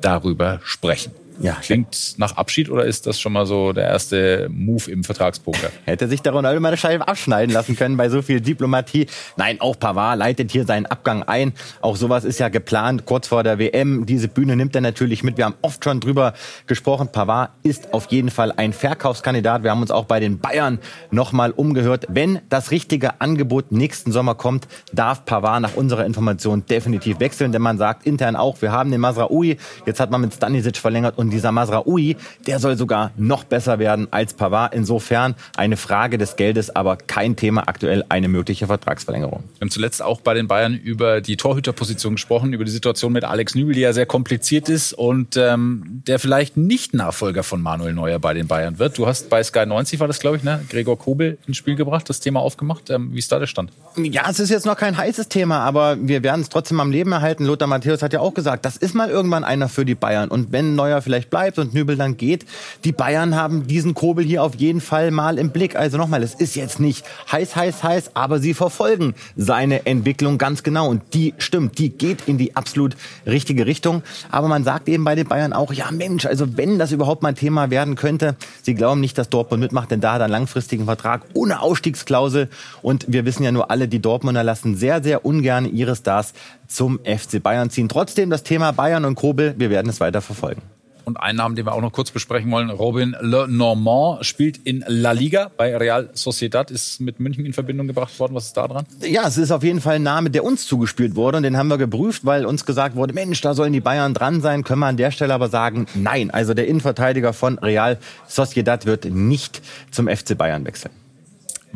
darüber 0.00 0.60
sprechen. 0.62 1.23
Ja. 1.40 1.54
Klingt 1.62 2.14
nach 2.18 2.36
Abschied 2.36 2.70
oder 2.70 2.84
ist 2.84 3.06
das 3.06 3.20
schon 3.20 3.32
mal 3.32 3.46
so 3.46 3.72
der 3.72 3.84
erste 3.84 4.48
Move 4.50 4.90
im 4.90 5.04
Vertragspoker? 5.04 5.70
Hätte 5.84 6.08
sich 6.08 6.22
der 6.22 6.32
Ronaldo 6.32 6.60
mal 6.60 6.68
eine 6.68 6.76
Scheibe 6.76 7.08
abschneiden 7.08 7.52
lassen 7.52 7.76
können 7.76 7.96
bei 7.96 8.08
so 8.08 8.22
viel 8.22 8.40
Diplomatie. 8.40 9.06
Nein, 9.36 9.60
auch 9.60 9.78
Pavard 9.78 10.18
leitet 10.18 10.52
hier 10.52 10.64
seinen 10.64 10.86
Abgang 10.86 11.22
ein. 11.22 11.52
Auch 11.80 11.96
sowas 11.96 12.24
ist 12.24 12.38
ja 12.38 12.48
geplant, 12.48 13.04
kurz 13.06 13.28
vor 13.28 13.42
der 13.42 13.58
WM. 13.58 14.06
Diese 14.06 14.28
Bühne 14.28 14.56
nimmt 14.56 14.74
er 14.74 14.80
natürlich 14.80 15.22
mit. 15.22 15.36
Wir 15.36 15.46
haben 15.46 15.56
oft 15.62 15.82
schon 15.82 16.00
drüber 16.00 16.34
gesprochen. 16.66 17.08
Pavard 17.10 17.50
ist 17.62 17.92
auf 17.92 18.06
jeden 18.10 18.30
Fall 18.30 18.52
ein 18.52 18.72
Verkaufskandidat. 18.72 19.62
Wir 19.62 19.70
haben 19.70 19.82
uns 19.82 19.90
auch 19.90 20.04
bei 20.04 20.20
den 20.20 20.38
Bayern 20.38 20.78
nochmal 21.10 21.50
umgehört. 21.50 22.06
Wenn 22.08 22.40
das 22.48 22.70
richtige 22.70 23.20
Angebot 23.20 23.72
nächsten 23.72 24.12
Sommer 24.12 24.34
kommt, 24.34 24.68
darf 24.92 25.24
Pavard 25.24 25.62
nach 25.62 25.74
unserer 25.74 26.04
Information 26.06 26.64
definitiv 26.66 27.20
wechseln. 27.20 27.52
Denn 27.52 27.62
man 27.62 27.78
sagt 27.78 28.06
intern 28.06 28.36
auch, 28.36 28.62
wir 28.62 28.72
haben 28.72 28.90
den 28.90 29.00
Masraoui. 29.00 29.56
Jetzt 29.86 30.00
hat 30.00 30.10
man 30.10 30.20
mit 30.20 30.34
Stanisic 30.34 30.76
verlängert 30.76 31.18
und 31.18 31.23
dieser 31.30 31.52
Masraoui, 31.52 32.16
der 32.46 32.58
soll 32.58 32.76
sogar 32.76 33.12
noch 33.16 33.44
besser 33.44 33.78
werden 33.78 34.08
als 34.10 34.34
Pavard. 34.34 34.74
Insofern 34.74 35.34
eine 35.56 35.76
Frage 35.76 36.18
des 36.18 36.36
Geldes, 36.36 36.74
aber 36.74 36.96
kein 36.96 37.36
Thema 37.36 37.68
aktuell 37.68 38.04
eine 38.08 38.28
mögliche 38.28 38.66
Vertragsverlängerung. 38.66 39.44
Wir 39.54 39.60
haben 39.62 39.70
zuletzt 39.70 40.02
auch 40.02 40.20
bei 40.20 40.34
den 40.34 40.48
Bayern 40.48 40.74
über 40.74 41.20
die 41.20 41.36
Torhüterposition 41.36 42.14
gesprochen, 42.14 42.52
über 42.52 42.64
die 42.64 42.70
Situation 42.70 43.12
mit 43.12 43.24
Alex 43.24 43.54
Nübel, 43.54 43.74
die 43.74 43.80
ja 43.80 43.92
sehr 43.92 44.06
kompliziert 44.06 44.68
ist 44.68 44.92
und 44.92 45.36
ähm, 45.36 46.02
der 46.06 46.18
vielleicht 46.18 46.56
nicht 46.56 46.94
Nachfolger 46.94 47.42
von 47.42 47.62
Manuel 47.62 47.94
Neuer 47.94 48.18
bei 48.18 48.34
den 48.34 48.46
Bayern 48.46 48.78
wird. 48.78 48.98
Du 48.98 49.06
hast 49.06 49.30
bei 49.30 49.42
Sky 49.42 49.66
90 49.66 50.00
war 50.00 50.08
das, 50.08 50.20
glaube 50.20 50.36
ich, 50.36 50.42
ne? 50.42 50.64
Gregor 50.68 50.98
Kobel 50.98 51.38
ins 51.46 51.56
Spiel 51.56 51.76
gebracht, 51.76 52.08
das 52.08 52.20
Thema 52.20 52.40
aufgemacht. 52.40 52.90
Ähm, 52.90 53.10
wie 53.12 53.18
ist 53.18 53.30
da 53.30 53.38
der 53.38 53.46
Stand? 53.46 53.70
Ja, 53.96 54.22
es 54.28 54.40
ist 54.40 54.50
jetzt 54.50 54.66
noch 54.66 54.76
kein 54.76 54.96
heißes 54.96 55.28
Thema, 55.28 55.60
aber 55.60 55.96
wir 56.00 56.22
werden 56.22 56.40
es 56.40 56.48
trotzdem 56.48 56.80
am 56.80 56.90
Leben 56.90 57.12
erhalten. 57.12 57.44
Lothar 57.44 57.68
Matthäus 57.68 58.02
hat 58.02 58.12
ja 58.12 58.20
auch 58.20 58.34
gesagt, 58.34 58.64
das 58.64 58.76
ist 58.76 58.94
mal 58.94 59.08
irgendwann 59.08 59.44
einer 59.44 59.68
für 59.68 59.84
die 59.84 59.94
Bayern. 59.94 60.28
Und 60.28 60.52
wenn 60.52 60.74
Neuer 60.74 61.00
vielleicht 61.02 61.13
vielleicht 61.14 61.30
bleibt 61.30 61.58
und 61.58 61.74
Nübel 61.74 61.96
dann 61.96 62.16
geht. 62.16 62.44
Die 62.82 62.90
Bayern 62.92 63.36
haben 63.36 63.66
diesen 63.66 63.94
Kobel 63.94 64.24
hier 64.24 64.42
auf 64.42 64.56
jeden 64.56 64.80
Fall 64.80 65.12
mal 65.12 65.38
im 65.38 65.50
Blick. 65.50 65.76
Also 65.76 65.96
nochmal, 65.96 66.22
es 66.22 66.34
ist 66.34 66.56
jetzt 66.56 66.80
nicht 66.80 67.04
heiß, 67.30 67.54
heiß, 67.54 67.84
heiß, 67.84 68.10
aber 68.14 68.40
sie 68.40 68.52
verfolgen 68.52 69.14
seine 69.36 69.86
Entwicklung 69.86 70.38
ganz 70.38 70.64
genau. 70.64 70.88
Und 70.88 71.02
die 71.14 71.34
stimmt, 71.38 71.78
die 71.78 71.90
geht 71.90 72.26
in 72.26 72.36
die 72.36 72.56
absolut 72.56 72.96
richtige 73.26 73.66
Richtung. 73.66 74.02
Aber 74.30 74.48
man 74.48 74.64
sagt 74.64 74.88
eben 74.88 75.04
bei 75.04 75.14
den 75.14 75.28
Bayern 75.28 75.52
auch, 75.52 75.72
ja 75.72 75.90
Mensch, 75.92 76.26
also 76.26 76.56
wenn 76.56 76.78
das 76.78 76.90
überhaupt 76.90 77.22
mal 77.22 77.28
ein 77.28 77.36
Thema 77.36 77.70
werden 77.70 77.94
könnte, 77.94 78.34
sie 78.62 78.74
glauben 78.74 79.00
nicht, 79.00 79.16
dass 79.16 79.28
Dortmund 79.28 79.62
mitmacht, 79.62 79.90
denn 79.92 80.00
da 80.00 80.14
hat 80.14 80.20
er 80.20 80.24
einen 80.24 80.32
langfristigen 80.32 80.86
Vertrag 80.86 81.22
ohne 81.34 81.60
Ausstiegsklausel. 81.60 82.48
Und 82.82 83.06
wir 83.08 83.24
wissen 83.24 83.44
ja 83.44 83.52
nur 83.52 83.70
alle, 83.70 83.86
die 83.86 84.00
Dortmunder 84.00 84.42
lassen 84.42 84.76
sehr, 84.76 85.02
sehr 85.02 85.24
ungern 85.24 85.64
ihre 85.64 85.94
Stars 85.94 86.32
zum 86.66 86.98
FC 87.04 87.40
Bayern 87.40 87.70
ziehen. 87.70 87.88
Trotzdem 87.88 88.30
das 88.30 88.42
Thema 88.42 88.72
Bayern 88.72 89.04
und 89.04 89.14
Kobel, 89.14 89.54
wir 89.58 89.70
werden 89.70 89.88
es 89.88 90.00
weiter 90.00 90.20
verfolgen. 90.20 90.73
Und 91.04 91.18
einen 91.18 91.38
Namen, 91.38 91.56
den 91.56 91.66
wir 91.66 91.74
auch 91.74 91.80
noch 91.80 91.92
kurz 91.92 92.10
besprechen 92.10 92.50
wollen, 92.50 92.70
Robin 92.70 93.14
Le 93.20 93.46
Normand 93.48 94.24
spielt 94.24 94.58
in 94.58 94.84
La 94.86 95.12
Liga 95.12 95.50
bei 95.56 95.76
Real 95.76 96.10
Sociedad, 96.14 96.70
ist 96.70 97.00
mit 97.00 97.20
München 97.20 97.44
in 97.44 97.52
Verbindung 97.52 97.86
gebracht 97.86 98.18
worden. 98.18 98.34
Was 98.34 98.46
ist 98.46 98.56
da 98.56 98.66
dran? 98.66 98.86
Ja, 99.00 99.26
es 99.26 99.36
ist 99.36 99.50
auf 99.50 99.62
jeden 99.62 99.80
Fall 99.80 99.96
ein 99.96 100.02
Name, 100.02 100.30
der 100.30 100.44
uns 100.44 100.66
zugespielt 100.66 101.14
wurde 101.14 101.36
und 101.38 101.42
den 101.42 101.56
haben 101.56 101.68
wir 101.68 101.78
geprüft, 101.78 102.24
weil 102.24 102.46
uns 102.46 102.64
gesagt 102.64 102.96
wurde, 102.96 103.12
Mensch, 103.12 103.40
da 103.40 103.54
sollen 103.54 103.72
die 103.72 103.80
Bayern 103.80 104.14
dran 104.14 104.40
sein. 104.40 104.64
Können 104.64 104.80
wir 104.80 104.86
an 104.86 104.96
der 104.96 105.10
Stelle 105.10 105.34
aber 105.34 105.48
sagen, 105.48 105.86
nein. 105.94 106.30
Also 106.30 106.54
der 106.54 106.66
Innenverteidiger 106.66 107.32
von 107.32 107.58
Real 107.58 107.98
Sociedad 108.26 108.86
wird 108.86 109.04
nicht 109.04 109.62
zum 109.90 110.08
FC 110.08 110.36
Bayern 110.36 110.64
wechseln. 110.64 110.92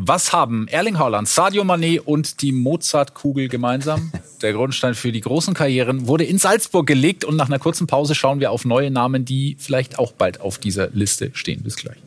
Was 0.01 0.33
haben 0.33 0.69
Erling 0.69 0.97
Haaland, 0.97 1.27
Sadio 1.27 1.65
Mané 1.65 1.99
und 1.99 2.41
die 2.41 2.53
Mozartkugel 2.53 3.49
gemeinsam? 3.49 4.13
Der 4.43 4.53
Grundstein 4.53 4.95
für 4.95 5.11
die 5.11 5.21
großen 5.21 5.55
Karrieren 5.55 6.07
wurde 6.07 6.23
in 6.23 6.39
Salzburg 6.39 6.87
gelegt 6.87 7.25
und 7.25 7.35
nach 7.35 7.49
einer 7.49 7.59
kurzen 7.59 7.89
Pause 7.89 8.15
schauen 8.15 8.39
wir 8.39 8.53
auf 8.53 8.65
neue 8.65 8.93
Namen, 8.93 9.25
die 9.25 9.57
vielleicht 9.59 9.99
auch 9.99 10.13
bald 10.13 10.41
auf 10.41 10.59
dieser 10.59 10.91
Liste 10.91 11.33
stehen. 11.35 11.65
Bis 11.65 11.75
gleich. 11.75 11.99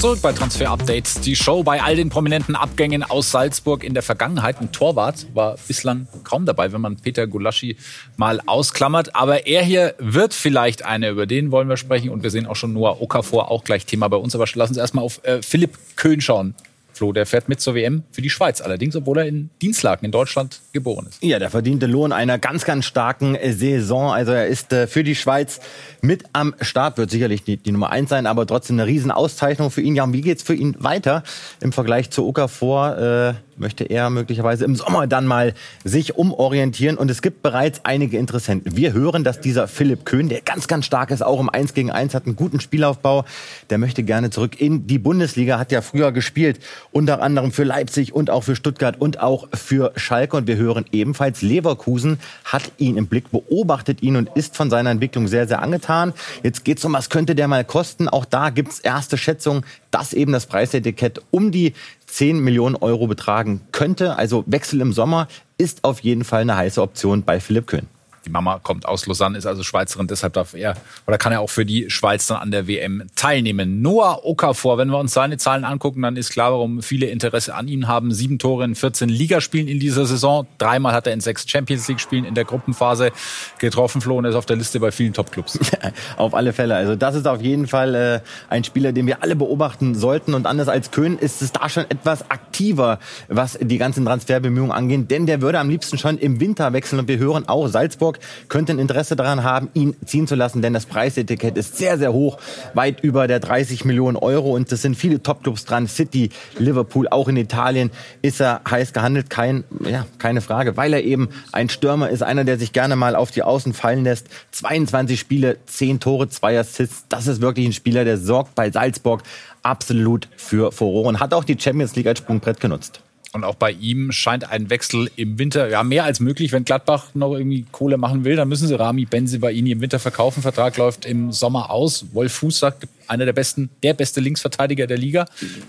Zurück 0.00 0.22
bei 0.22 0.32
Transfer 0.32 0.70
Updates. 0.70 1.20
Die 1.20 1.36
Show 1.36 1.62
bei 1.62 1.82
all 1.82 1.94
den 1.94 2.08
prominenten 2.08 2.56
Abgängen 2.56 3.02
aus 3.02 3.32
Salzburg 3.32 3.84
in 3.84 3.92
der 3.92 4.02
Vergangenheit. 4.02 4.58
Ein 4.58 4.72
Torwart 4.72 5.26
war 5.34 5.58
bislang 5.68 6.08
kaum 6.24 6.46
dabei, 6.46 6.72
wenn 6.72 6.80
man 6.80 6.96
Peter 6.96 7.26
Gulaschi 7.26 7.76
mal 8.16 8.40
ausklammert. 8.46 9.14
Aber 9.14 9.46
er 9.46 9.62
hier 9.62 9.94
wird 9.98 10.32
vielleicht 10.32 10.86
einer, 10.86 11.10
über 11.10 11.26
den 11.26 11.50
wollen 11.50 11.68
wir 11.68 11.76
sprechen. 11.76 12.08
Und 12.08 12.22
wir 12.22 12.30
sehen 12.30 12.46
auch 12.46 12.56
schon 12.56 12.72
Noah 12.72 13.02
Okafor, 13.02 13.50
auch 13.50 13.62
gleich 13.62 13.84
Thema 13.84 14.08
bei 14.08 14.16
uns. 14.16 14.34
Aber 14.34 14.46
lass 14.54 14.70
uns 14.70 14.78
erstmal 14.78 15.04
auf 15.04 15.22
äh, 15.22 15.42
Philipp 15.42 15.76
Köhn 15.96 16.22
schauen. 16.22 16.54
Flo, 17.00 17.14
der 17.14 17.24
fährt 17.24 17.48
mit 17.48 17.62
zur 17.62 17.74
WM 17.74 18.02
für 18.10 18.20
die 18.20 18.28
Schweiz 18.28 18.60
allerdings, 18.60 18.94
obwohl 18.94 19.20
er 19.20 19.24
in 19.24 19.48
Dienstlaken 19.62 20.04
in 20.04 20.12
Deutschland 20.12 20.60
geboren 20.74 21.06
ist. 21.08 21.22
Ja, 21.22 21.38
der 21.38 21.48
verdiente 21.48 21.86
Lohn 21.86 22.12
einer 22.12 22.38
ganz, 22.38 22.66
ganz 22.66 22.84
starken 22.84 23.38
Saison. 23.42 24.12
Also 24.12 24.32
er 24.32 24.48
ist 24.48 24.70
äh, 24.74 24.86
für 24.86 25.02
die 25.02 25.14
Schweiz 25.14 25.60
mit 26.02 26.24
am 26.34 26.54
Start, 26.60 26.98
wird 26.98 27.10
sicherlich 27.10 27.42
die, 27.42 27.56
die 27.56 27.72
Nummer 27.72 27.88
eins 27.88 28.10
sein, 28.10 28.26
aber 28.26 28.46
trotzdem 28.46 28.78
eine 28.78 28.86
Riesenauszeichnung 28.86 29.70
für 29.70 29.80
ihn. 29.80 29.94
Ja, 29.94 30.04
und 30.04 30.12
wie 30.12 30.20
geht's 30.20 30.42
für 30.42 30.52
ihn 30.52 30.76
weiter 30.78 31.22
im 31.62 31.72
Vergleich 31.72 32.10
zu 32.10 32.26
Okafor? 32.26 32.98
Äh, 32.98 33.34
möchte 33.60 33.84
er 33.84 34.10
möglicherweise 34.10 34.64
im 34.64 34.74
Sommer 34.74 35.06
dann 35.06 35.26
mal 35.26 35.54
sich 35.84 36.16
umorientieren. 36.16 36.96
Und 36.96 37.10
es 37.10 37.22
gibt 37.22 37.42
bereits 37.42 37.84
einige 37.84 38.18
Interessenten. 38.18 38.76
Wir 38.76 38.92
hören, 38.92 39.22
dass 39.22 39.40
dieser 39.40 39.68
Philipp 39.68 40.04
Köhn, 40.04 40.28
der 40.28 40.40
ganz, 40.40 40.66
ganz 40.66 40.86
stark 40.86 41.10
ist, 41.10 41.22
auch 41.22 41.38
im 41.38 41.50
1 41.50 41.74
gegen 41.74 41.90
1 41.90 42.14
hat 42.14 42.26
einen 42.26 42.36
guten 42.36 42.60
Spielaufbau, 42.60 43.24
der 43.68 43.78
möchte 43.78 44.02
gerne 44.02 44.30
zurück 44.30 44.60
in 44.60 44.86
die 44.86 44.98
Bundesliga, 44.98 45.58
hat 45.58 45.70
ja 45.70 45.82
früher 45.82 46.10
gespielt, 46.10 46.58
unter 46.90 47.22
anderem 47.22 47.52
für 47.52 47.64
Leipzig 47.64 48.14
und 48.14 48.30
auch 48.30 48.42
für 48.42 48.56
Stuttgart 48.56 48.98
und 48.98 49.20
auch 49.20 49.48
für 49.52 49.92
Schalke. 49.96 50.38
Und 50.38 50.46
wir 50.46 50.56
hören 50.56 50.86
ebenfalls, 50.90 51.42
Leverkusen 51.42 52.18
hat 52.44 52.72
ihn 52.78 52.96
im 52.96 53.06
Blick, 53.06 53.30
beobachtet 53.30 54.02
ihn 54.02 54.16
und 54.16 54.30
ist 54.34 54.56
von 54.56 54.70
seiner 54.70 54.90
Entwicklung 54.90 55.28
sehr, 55.28 55.46
sehr 55.46 55.62
angetan. 55.62 56.14
Jetzt 56.42 56.64
geht's 56.64 56.84
um, 56.84 56.94
was 56.94 57.10
könnte 57.10 57.34
der 57.34 57.46
mal 57.46 57.64
kosten? 57.64 58.08
Auch 58.08 58.24
da 58.24 58.48
gibt's 58.48 58.80
erste 58.80 59.18
Schätzungen, 59.18 59.64
dass 59.90 60.12
eben 60.12 60.32
das 60.32 60.46
Preisetikett 60.46 61.20
um 61.30 61.50
die 61.50 61.74
10 62.06 62.40
Millionen 62.40 62.76
Euro 62.76 63.06
betragen 63.06 63.60
könnte. 63.72 64.16
Also 64.16 64.44
Wechsel 64.46 64.80
im 64.80 64.92
Sommer 64.92 65.28
ist 65.58 65.84
auf 65.84 66.00
jeden 66.00 66.24
Fall 66.24 66.42
eine 66.42 66.56
heiße 66.56 66.80
Option 66.80 67.22
bei 67.22 67.40
Philipp 67.40 67.66
Köhn. 67.66 67.88
Die 68.24 68.30
Mama 68.30 68.58
kommt 68.62 68.86
aus 68.86 69.06
Lausanne, 69.06 69.38
ist 69.38 69.46
also 69.46 69.62
Schweizerin, 69.62 70.06
deshalb 70.06 70.34
darf 70.34 70.54
er 70.54 70.74
oder 71.06 71.18
kann 71.18 71.32
er 71.32 71.40
auch 71.40 71.50
für 71.50 71.64
die 71.64 71.90
Schweiz 71.90 72.26
dann 72.26 72.38
an 72.38 72.50
der 72.50 72.66
WM 72.66 73.04
teilnehmen. 73.16 73.82
Noah 73.82 74.24
Okafor, 74.24 74.78
wenn 74.78 74.88
wir 74.88 74.98
uns 74.98 75.14
seine 75.14 75.38
Zahlen 75.38 75.64
angucken, 75.64 76.02
dann 76.02 76.16
ist 76.16 76.30
klar, 76.30 76.52
warum 76.52 76.82
viele 76.82 77.06
Interesse 77.06 77.54
an 77.54 77.68
ihm 77.68 77.88
haben. 77.88 78.12
Sieben 78.12 78.38
Tore 78.38 78.64
in 78.64 78.74
14 78.74 79.08
Ligaspielen 79.08 79.68
in 79.68 79.80
dieser 79.80 80.06
Saison. 80.06 80.46
Dreimal 80.58 80.92
hat 80.92 81.06
er 81.06 81.12
in 81.12 81.20
sechs 81.20 81.48
Champions 81.48 81.88
League 81.88 82.00
Spielen 82.00 82.24
in 82.24 82.34
der 82.34 82.44
Gruppenphase 82.44 83.12
getroffen, 83.58 84.00
Flo, 84.00 84.18
und 84.18 84.24
er 84.24 84.30
ist 84.30 84.36
auf 84.36 84.46
der 84.46 84.56
Liste 84.56 84.80
bei 84.80 84.92
vielen 84.92 85.12
Topclubs. 85.12 85.58
auf 86.16 86.34
alle 86.34 86.52
Fälle. 86.52 86.76
Also 86.76 86.96
das 86.96 87.14
ist 87.14 87.26
auf 87.26 87.40
jeden 87.40 87.66
Fall 87.66 87.94
äh, 87.94 88.20
ein 88.48 88.64
Spieler, 88.64 88.92
den 88.92 89.06
wir 89.06 89.22
alle 89.22 89.36
beobachten 89.36 89.94
sollten. 89.94 90.34
Und 90.34 90.46
anders 90.46 90.68
als 90.68 90.90
Köhn 90.90 91.18
ist 91.18 91.42
es 91.42 91.52
da 91.52 91.68
schon 91.68 91.84
etwas 91.90 92.30
aktiv 92.30 92.50
aktiver, 92.50 92.98
was 93.28 93.58
die 93.60 93.78
ganzen 93.78 94.04
Transferbemühungen 94.04 94.72
angehen, 94.72 95.08
denn 95.08 95.24
der 95.24 95.40
würde 95.40 95.60
am 95.60 95.70
liebsten 95.70 95.98
schon 95.98 96.18
im 96.18 96.40
Winter 96.40 96.72
wechseln 96.72 96.98
und 96.98 97.08
wir 97.08 97.18
hören 97.18 97.48
auch, 97.48 97.68
Salzburg 97.68 98.09
könnte 98.48 98.72
ein 98.72 98.78
Interesse 98.78 99.16
daran 99.16 99.44
haben, 99.44 99.68
ihn 99.74 99.96
ziehen 100.04 100.26
zu 100.26 100.34
lassen, 100.34 100.62
denn 100.62 100.72
das 100.72 100.86
Preisetikett 100.86 101.56
ist 101.56 101.76
sehr, 101.76 101.98
sehr 101.98 102.12
hoch, 102.12 102.38
weit 102.74 103.00
über 103.00 103.28
der 103.28 103.40
30 103.40 103.84
Millionen 103.84 104.16
Euro 104.16 104.54
und 104.54 104.70
es 104.72 104.82
sind 104.82 104.96
viele 104.96 105.22
Topclubs 105.22 105.64
dran, 105.64 105.86
City, 105.86 106.30
Liverpool, 106.58 107.08
auch 107.08 107.28
in 107.28 107.36
Italien 107.36 107.90
ist 108.22 108.40
er 108.40 108.62
heiß 108.68 108.92
gehandelt, 108.92 109.30
kein, 109.30 109.64
ja, 109.84 110.06
keine 110.18 110.40
Frage, 110.40 110.76
weil 110.76 110.92
er 110.92 111.04
eben 111.04 111.28
ein 111.52 111.68
Stürmer 111.68 112.10
ist, 112.10 112.22
einer, 112.22 112.44
der 112.44 112.58
sich 112.58 112.72
gerne 112.72 112.96
mal 112.96 113.16
auf 113.16 113.30
die 113.30 113.42
Außen 113.42 113.74
fallen 113.74 114.04
lässt, 114.04 114.28
22 114.52 115.18
Spiele, 115.18 115.58
10 115.66 116.00
Tore, 116.00 116.28
2 116.28 116.58
Assists, 116.58 117.04
das 117.08 117.26
ist 117.26 117.40
wirklich 117.40 117.66
ein 117.66 117.72
Spieler, 117.72 118.04
der 118.04 118.18
sorgt 118.18 118.54
bei 118.54 118.70
Salzburg 118.70 119.22
absolut 119.62 120.28
für 120.36 120.72
Furore 120.72 121.08
und 121.08 121.20
hat 121.20 121.34
auch 121.34 121.44
die 121.44 121.58
Champions 121.58 121.94
League 121.96 122.06
als 122.06 122.18
Sprungbrett 122.18 122.60
genutzt. 122.60 123.02
Und 123.32 123.44
auch 123.44 123.54
bei 123.54 123.70
ihm 123.70 124.10
scheint 124.10 124.50
ein 124.50 124.70
Wechsel 124.70 125.08
im 125.14 125.38
Winter 125.38 125.68
ja 125.68 125.84
mehr 125.84 126.04
als 126.04 126.18
möglich. 126.18 126.50
Wenn 126.50 126.64
Gladbach 126.64 127.14
noch 127.14 127.32
irgendwie 127.32 127.64
Kohle 127.70 127.96
machen 127.96 128.24
will, 128.24 128.34
dann 128.34 128.48
müssen 128.48 128.66
sie 128.66 128.74
Rami 128.74 129.04
Benzibaini 129.04 129.70
im 129.70 129.80
Winter 129.80 130.00
verkaufen. 130.00 130.42
Vertrag 130.42 130.76
läuft 130.76 131.04
im 131.04 131.30
Sommer 131.30 131.70
aus. 131.70 132.06
Wolf 132.12 132.32
Fuß 132.32 132.58
sagt, 132.58 132.88
einer 133.10 133.24
der 133.24 133.32
besten, 133.32 133.70
der 133.82 133.94
beste 133.94 134.20
Linksverteidiger 134.20 134.86
der 134.86 134.98
Liga. 134.98 135.26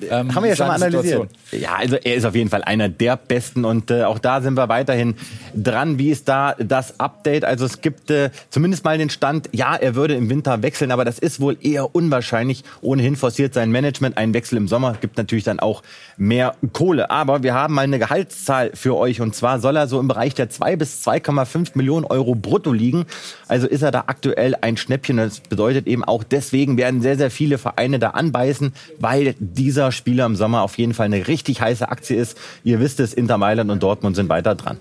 Ähm, 0.10 0.34
Haben 0.34 0.44
wir 0.44 0.50
ja 0.50 0.56
schon 0.56 0.68
mal 0.68 0.76
analysiert. 0.76 1.04
Situation. 1.04 1.30
Ja, 1.52 1.76
also 1.76 1.96
er 1.96 2.16
ist 2.16 2.26
auf 2.26 2.36
jeden 2.36 2.50
Fall 2.50 2.64
einer 2.64 2.90
der 2.90 3.18
besten 3.18 3.66
und 3.66 3.92
äh, 3.92 4.04
auch 4.04 4.20
da 4.20 4.42
sind 4.42 4.56
wir 4.56 4.70
weiterhin 4.70 5.16
dran. 5.56 5.98
Wie 5.98 6.12
ist 6.12 6.28
da 6.28 6.56
das 6.60 7.00
Update? 7.00 7.44
Also 7.46 7.66
es 7.66 7.82
gibt 7.82 8.12
äh, 8.12 8.30
zumindest 8.50 8.84
mal 8.84 8.98
den 8.98 9.10
Stand, 9.10 9.50
ja, 9.52 9.76
er 9.76 9.96
würde 9.96 10.14
im 10.14 10.30
Winter 10.30 10.62
wechseln, 10.62 10.92
aber 10.92 11.06
das 11.06 11.20
ist 11.20 11.40
wohl 11.40 11.58
eher 11.62 11.96
unwahrscheinlich. 11.96 12.64
Ohnehin 12.82 13.16
forciert 13.16 13.54
sein 13.54 13.72
Management 13.72 14.18
einen 14.18 14.34
Wechsel 14.34 14.58
im 14.58 14.68
Sommer, 14.68 14.96
gibt 15.02 15.18
natürlich 15.18 15.44
dann 15.44 15.60
auch 15.60 15.82
mehr 16.18 16.56
Kohle. 16.74 17.10
Aber 17.10 17.44
wir 17.44 17.54
haben 17.54 17.74
mal 17.74 17.82
eine 17.82 18.00
Gehaltszahl 18.00 18.72
für 18.74 18.96
euch 18.96 19.22
und 19.22 19.36
zwar 19.36 19.60
soll 19.60 19.76
er 19.76 19.88
so 19.88 20.00
im 20.00 20.08
Bereich 20.08 20.36
der 20.36 20.50
2 20.50 20.76
bis 20.76 21.06
2,5 21.06 21.72
Millionen 21.74 22.06
Euro 22.06 22.36
brutto 22.36 22.72
liegen. 22.72 23.06
Also 23.48 23.68
ist 23.68 23.82
er 23.82 23.92
da 23.92 24.06
aktuell 24.08 24.56
ein 24.62 24.78
Schnäppchen. 24.78 25.18
Das 25.18 25.40
bedeutet 25.40 25.88
eben 25.88 26.04
auch 26.04 26.24
deswegen 26.24 26.78
werden 26.78 27.02
sehr, 27.02 27.18
sehr 27.18 27.31
viele 27.32 27.58
Vereine 27.58 28.00
da 28.00 28.12
anbeißen, 28.12 28.74
weil 29.00 29.36
dieser 29.40 29.92
Spieler 29.92 30.26
im 30.26 30.36
Sommer 30.36 30.62
auf 30.62 30.78
jeden 30.78 30.94
Fall 30.94 31.08
eine 31.08 31.28
richtig 31.28 31.62
heiße 31.62 31.90
Aktie 31.90 32.18
ist. 32.18 32.38
Ihr 32.64 32.80
wisst 32.80 33.00
es, 33.00 33.14
Inter 33.14 33.38
Mailand 33.38 33.72
und 33.72 33.82
Dortmund 33.82 34.16
sind 34.16 34.30
weiter 34.30 34.56
dran. 34.56 34.78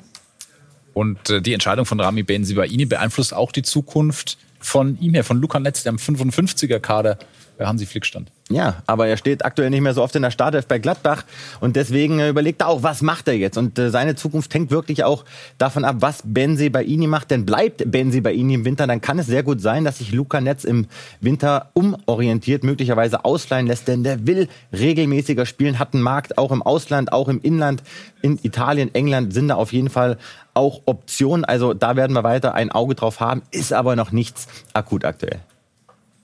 Und 0.93 1.31
äh, 1.31 1.41
die 1.41 1.55
Entscheidung 1.55 1.87
von 1.87 2.01
Rami 2.01 2.23
Benzibaini 2.23 2.85
beeinflusst 2.85 3.33
auch 3.33 3.53
die 3.53 3.63
Zukunft 3.63 4.39
von 4.59 5.01
ihm 5.01 5.15
her, 5.15 5.25
von 5.25 5.41
Luca 5.41 5.59
Netz, 5.59 5.83
der 5.83 5.91
am 5.91 5.97
55er-Kader 5.97 7.19
bei 7.61 7.67
Hansi 7.67 7.85
Flick 7.85 8.07
stand. 8.07 8.33
Ja, 8.49 8.83
aber 8.87 9.07
er 9.07 9.19
steht 9.19 9.45
aktuell 9.45 9.69
nicht 9.69 9.83
mehr 9.83 9.93
so 9.93 10.03
oft 10.03 10.17
in 10.17 10.23
der 10.23 10.31
Startelf 10.31 10.67
bei 10.67 10.79
Gladbach 10.79 11.25
und 11.61 11.77
deswegen 11.77 12.19
äh, 12.19 12.31
überlegt 12.31 12.63
er 12.63 12.69
auch, 12.69 12.83
was 12.83 13.03
macht 13.03 13.29
er 13.29 13.37
jetzt? 13.37 13.59
Und 13.59 13.79
äh, 13.79 13.91
seine 13.91 14.17
Zukunft 14.17 14.53
hängt 14.55 14.71
wirklich 14.71 15.05
auch 15.05 15.27
davon 15.59 15.85
ab, 15.85 15.97
was 16.01 16.23
Benzi 16.25 16.71
Baini 16.71 17.07
macht. 17.07 17.31
Denn 17.31 17.45
bleibt 17.45 17.89
Benzi 17.91 18.23
Baini 18.23 18.55
im 18.55 18.65
Winter, 18.65 18.87
dann 18.87 19.03
kann 19.03 19.19
es 19.19 19.27
sehr 19.27 19.43
gut 19.43 19.61
sein, 19.61 19.85
dass 19.85 19.99
sich 19.99 20.11
Luca 20.11 20.41
Netz 20.41 20.65
im 20.65 20.87
Winter 21.21 21.71
umorientiert, 21.75 22.65
möglicherweise 22.65 23.27
ausleihen 23.27 23.67
lässt, 23.67 23.89
denn 23.89 24.05
der 24.05 24.27
will 24.27 24.49
regelmäßiger 24.73 25.45
spielen, 25.45 25.79
hat 25.79 25.93
einen 25.93 26.03
Markt 26.03 26.39
auch 26.39 26.51
im 26.51 26.63
Ausland, 26.63 27.13
auch 27.13 27.29
im 27.29 27.43
Inland, 27.43 27.83
in 28.23 28.39
Italien, 28.43 28.95
England 28.95 29.35
sind 29.35 29.49
da 29.49 29.57
auf 29.57 29.75
jeden 29.75 29.91
Fall 29.91 30.17
auch 30.55 30.81
Optionen. 30.87 31.45
Also 31.45 31.75
da 31.75 31.95
werden 31.95 32.17
wir 32.17 32.25
weiter 32.25 32.55
ein 32.55 32.73
Auge 32.73 32.95
drauf 32.95 33.21
haben, 33.21 33.43
ist 33.51 33.75
aber 33.75 33.97
noch 33.97 34.13
nichts 34.13 34.49
akut 34.73 35.05
aktuell. 35.05 35.41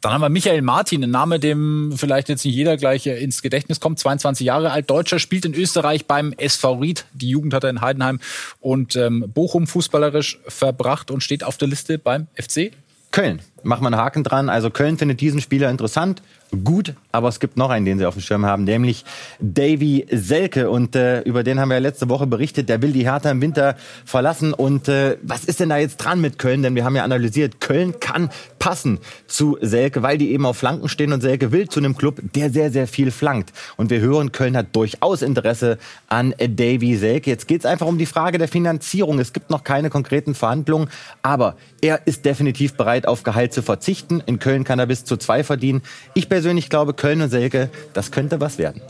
Dann 0.07 0.13
haben 0.13 0.21
wir 0.21 0.29
Michael 0.29 0.63
Martin, 0.63 1.03
ein 1.03 1.11
Name, 1.11 1.41
dem 1.41 1.93
vielleicht 1.97 2.29
jetzt 2.29 2.45
nicht 2.45 2.55
jeder 2.55 2.77
gleich 2.77 3.09
ins 3.09 3.43
Gedächtnis 3.43 3.81
kommt. 3.81 3.99
22 3.99 4.47
Jahre 4.47 4.71
alt, 4.71 4.89
Deutscher, 4.89 5.19
spielt 5.19 5.45
in 5.45 5.53
Österreich 5.53 6.07
beim 6.07 6.33
SV 6.33 6.75
Ried. 6.75 7.07
Die 7.13 7.29
Jugend 7.29 7.53
hat 7.53 7.65
er 7.65 7.71
in 7.71 7.81
Heidenheim 7.81 8.21
und 8.61 8.95
ähm, 8.95 9.25
Bochum 9.35 9.67
fußballerisch 9.67 10.39
verbracht 10.47 11.11
und 11.11 11.25
steht 11.25 11.43
auf 11.43 11.57
der 11.57 11.67
Liste 11.67 11.99
beim 11.99 12.29
FC. 12.37 12.71
Köln. 13.11 13.43
Machen 13.67 13.83
wir 13.83 13.89
einen 13.89 13.97
Haken 13.97 14.23
dran. 14.23 14.49
Also 14.49 14.71
Köln 14.71 14.97
findet 14.97 15.21
diesen 15.21 15.41
Spieler 15.41 15.71
interessant 15.71 16.23
gut, 16.65 16.95
aber 17.13 17.29
es 17.29 17.41
gibt 17.41 17.57
noch 17.57 17.71
einen, 17.71 17.85
den 17.85 17.99
sie 17.99 18.07
auf 18.07 18.15
dem 18.15 18.23
Schirm 18.23 18.47
haben, 18.47 18.65
nämlich 18.65 19.05
Davy 19.41 20.07
Selke. 20.11 20.71
Und 20.71 20.95
äh, 20.95 21.21
über 21.23 21.43
den 21.43 21.61
haben 21.61 21.69
wir 21.69 21.75
ja 21.75 21.81
letzte 21.81 22.09
Woche 22.09 22.27
berichtet. 22.27 22.69
Der 22.69 22.83
will 22.83 22.93
die 22.93 23.05
Hertha 23.05 23.31
im 23.31 23.41
Winter 23.41 23.77
verlassen. 24.05 24.53
Und 24.53 24.89
äh, 24.89 25.17
was 25.23 25.45
ist 25.45 25.61
denn 25.61 25.71
da 25.71 25.79
jetzt 25.79 25.97
dran 25.99 26.21
mit 26.21 26.39
Köln? 26.39 26.63
Denn 26.63 26.75
wir 26.75 26.85
haben 26.85 26.97
ja 26.97 27.05
analysiert, 27.05 27.61
Köln 27.61 27.99
kann 28.01 28.31
passen 28.59 28.99
zu 29.27 29.59
Selke, 29.61 30.03
weil 30.03 30.19
die 30.19 30.33
eben 30.33 30.47
auf 30.47 30.57
Flanken 30.57 30.89
stehen 30.89 31.13
und 31.13 31.21
Selke 31.21 31.53
will 31.53 31.69
zu 31.69 31.81
einem 31.81 31.97
Club, 31.97 32.21
der 32.35 32.51
sehr, 32.51 32.71
sehr 32.71 32.87
viel 32.87 33.11
flankt. 33.11 33.53
Und 33.77 33.91
wir 33.91 34.01
hören, 34.01 34.33
Köln 34.33 34.57
hat 34.57 34.75
durchaus 34.75 35.23
Interesse 35.23 35.79
an 36.09 36.35
Davy 36.39 36.97
Selke. 36.97 37.31
Jetzt 37.31 37.49
geht 37.49 37.61
es 37.61 37.67
einfach 37.67 37.87
um 37.87 37.99
die 37.99 38.07
Frage 38.07 38.39
der 38.39 38.49
Finanzierung. 38.49 39.19
Es 39.19 39.33
gibt 39.33 39.51
noch 39.51 39.65
keine 39.65 39.91
konkreten 39.91 40.35
Verhandlungen, 40.35 40.89
aber 41.23 41.57
er 41.81 42.07
ist 42.07 42.25
definitiv 42.25 42.75
bereit, 42.75 43.07
auf 43.07 43.23
Gehalt 43.23 43.53
zu 43.57 43.63
verzichten. 43.63 44.23
In 44.27 44.39
Köln 44.39 44.65
kann 44.65 44.79
er 44.79 44.85
bis 44.85 45.05
zu 45.05 45.17
zwei 45.17 45.43
verdienen. 45.43 45.81
Ich 46.13 46.29
persönlich 46.29 46.69
glaube, 46.69 46.93
Köln 46.93 47.23
und 47.23 47.31
Selke, 47.31 47.71
das 47.95 48.11
könnte 48.11 48.39
was 48.39 48.59
werden. 48.59 48.83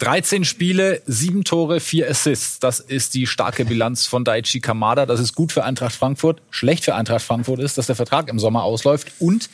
13 0.00 0.44
Spiele, 0.44 1.00
7 1.06 1.44
Tore, 1.44 1.78
4 1.78 2.10
Assists. 2.10 2.58
Das 2.58 2.80
ist 2.80 3.14
die 3.14 3.28
starke 3.28 3.64
Bilanz 3.64 4.06
von 4.06 4.24
Daichi 4.24 4.58
Kamada. 4.58 5.06
Das 5.06 5.20
ist 5.20 5.36
gut 5.36 5.52
für 5.52 5.62
Eintracht 5.62 5.94
Frankfurt. 5.94 6.42
Schlecht 6.50 6.84
für 6.84 6.96
Eintracht 6.96 7.24
Frankfurt 7.24 7.60
ist, 7.60 7.78
dass 7.78 7.86
der 7.86 7.94
Vertrag 7.94 8.28
im 8.28 8.40
Sommer 8.40 8.64
ausläuft 8.64 9.12
und 9.20 9.48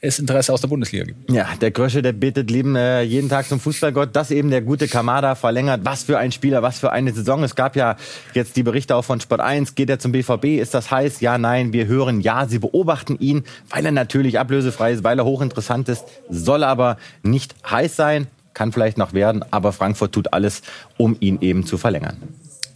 es 0.00 0.18
Interesse 0.18 0.52
aus 0.52 0.60
der 0.60 0.68
Bundesliga 0.68 1.04
gibt. 1.04 1.30
Ja, 1.30 1.48
der 1.60 1.70
Grösche, 1.70 2.02
der 2.02 2.12
betet 2.12 2.50
lieben 2.50 2.76
äh, 2.76 3.02
jeden 3.02 3.28
Tag 3.28 3.46
zum 3.46 3.60
Fußballgott, 3.60 4.14
dass 4.14 4.30
eben 4.30 4.50
der 4.50 4.60
gute 4.60 4.88
Kamada 4.88 5.34
verlängert. 5.34 5.80
Was 5.84 6.04
für 6.04 6.18
ein 6.18 6.32
Spieler, 6.32 6.62
was 6.62 6.78
für 6.78 6.92
eine 6.92 7.12
Saison. 7.12 7.42
Es 7.42 7.54
gab 7.54 7.76
ja 7.76 7.96
jetzt 8.34 8.56
die 8.56 8.62
Berichte 8.62 8.94
auch 8.94 9.04
von 9.04 9.20
Sport 9.20 9.40
1. 9.40 9.74
Geht 9.74 9.90
er 9.90 9.98
zum 9.98 10.12
BVB? 10.12 10.60
Ist 10.60 10.74
das 10.74 10.90
heiß? 10.90 11.20
Ja, 11.20 11.38
nein. 11.38 11.72
Wir 11.72 11.86
hören 11.86 12.20
ja. 12.20 12.46
Sie 12.46 12.58
beobachten 12.58 13.18
ihn, 13.18 13.44
weil 13.70 13.84
er 13.86 13.92
natürlich 13.92 14.38
ablösefrei 14.38 14.92
ist, 14.92 15.04
weil 15.04 15.18
er 15.18 15.24
hochinteressant 15.24 15.88
ist, 15.88 16.04
soll 16.28 16.62
aber 16.62 16.98
nicht 17.22 17.54
heiß 17.68 17.96
sein. 17.96 18.26
Kann 18.54 18.72
vielleicht 18.72 18.98
noch 18.98 19.12
werden, 19.12 19.44
aber 19.50 19.72
Frankfurt 19.72 20.12
tut 20.12 20.32
alles, 20.32 20.62
um 20.96 21.16
ihn 21.20 21.38
eben 21.40 21.66
zu 21.66 21.76
verlängern. 21.76 22.16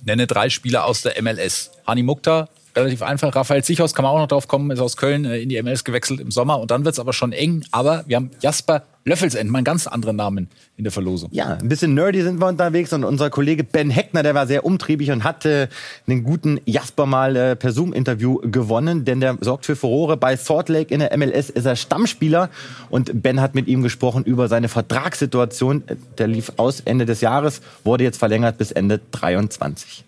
Nenne 0.04 0.26
drei 0.26 0.50
Spieler 0.50 0.84
aus 0.84 1.02
der 1.02 1.20
MLS. 1.22 1.70
Hani 1.86 2.02
Mukta, 2.02 2.48
relativ 2.80 3.02
einfach. 3.02 3.34
Raphael 3.34 3.62
Zichos 3.62 3.94
kann 3.94 4.02
man 4.02 4.12
auch 4.12 4.18
noch 4.18 4.28
drauf 4.28 4.48
kommen, 4.48 4.70
ist 4.70 4.80
aus 4.80 4.96
Köln 4.96 5.24
äh, 5.24 5.38
in 5.38 5.48
die 5.48 5.62
MLS 5.62 5.84
gewechselt 5.84 6.20
im 6.20 6.30
Sommer 6.30 6.60
und 6.60 6.70
dann 6.70 6.84
wird 6.84 6.94
es 6.94 6.98
aber 6.98 7.12
schon 7.12 7.32
eng. 7.32 7.64
Aber 7.70 8.04
wir 8.06 8.16
haben 8.16 8.30
Jasper 8.40 8.82
Löffelsend, 9.06 9.50
mal 9.50 9.58
einen 9.58 9.64
ganz 9.64 9.86
anderen 9.86 10.16
Namen 10.16 10.48
in 10.76 10.84
der 10.84 10.92
Verlosung. 10.92 11.30
Ja, 11.32 11.54
ein 11.54 11.70
bisschen 11.70 11.94
nerdy 11.94 12.22
sind 12.22 12.38
wir 12.38 12.46
unterwegs 12.48 12.92
und 12.92 13.02
unser 13.02 13.30
Kollege 13.30 13.64
Ben 13.64 13.88
Heckner, 13.88 14.22
der 14.22 14.34
war 14.34 14.46
sehr 14.46 14.66
umtriebig 14.66 15.10
und 15.10 15.24
hatte 15.24 15.70
einen 16.06 16.22
guten 16.22 16.60
Jasper 16.66 17.06
mal 17.06 17.34
äh, 17.34 17.56
per 17.56 17.72
Zoom-Interview 17.72 18.40
gewonnen, 18.42 19.06
denn 19.06 19.20
der 19.20 19.38
sorgt 19.40 19.64
für 19.64 19.74
Furore. 19.74 20.18
Bei 20.18 20.36
Salt 20.36 20.68
Lake 20.68 20.92
in 20.92 21.00
der 21.00 21.16
MLS 21.16 21.48
ist 21.48 21.64
er 21.64 21.76
Stammspieler 21.76 22.50
und 22.90 23.22
Ben 23.22 23.40
hat 23.40 23.54
mit 23.54 23.68
ihm 23.68 23.82
gesprochen 23.82 24.24
über 24.24 24.48
seine 24.48 24.68
Vertragssituation. 24.68 25.82
Der 26.18 26.26
lief 26.26 26.52
aus 26.58 26.80
Ende 26.80 27.06
des 27.06 27.22
Jahres, 27.22 27.62
wurde 27.84 28.04
jetzt 28.04 28.18
verlängert 28.18 28.58
bis 28.58 28.70
Ende 28.70 29.00
23 29.12 30.04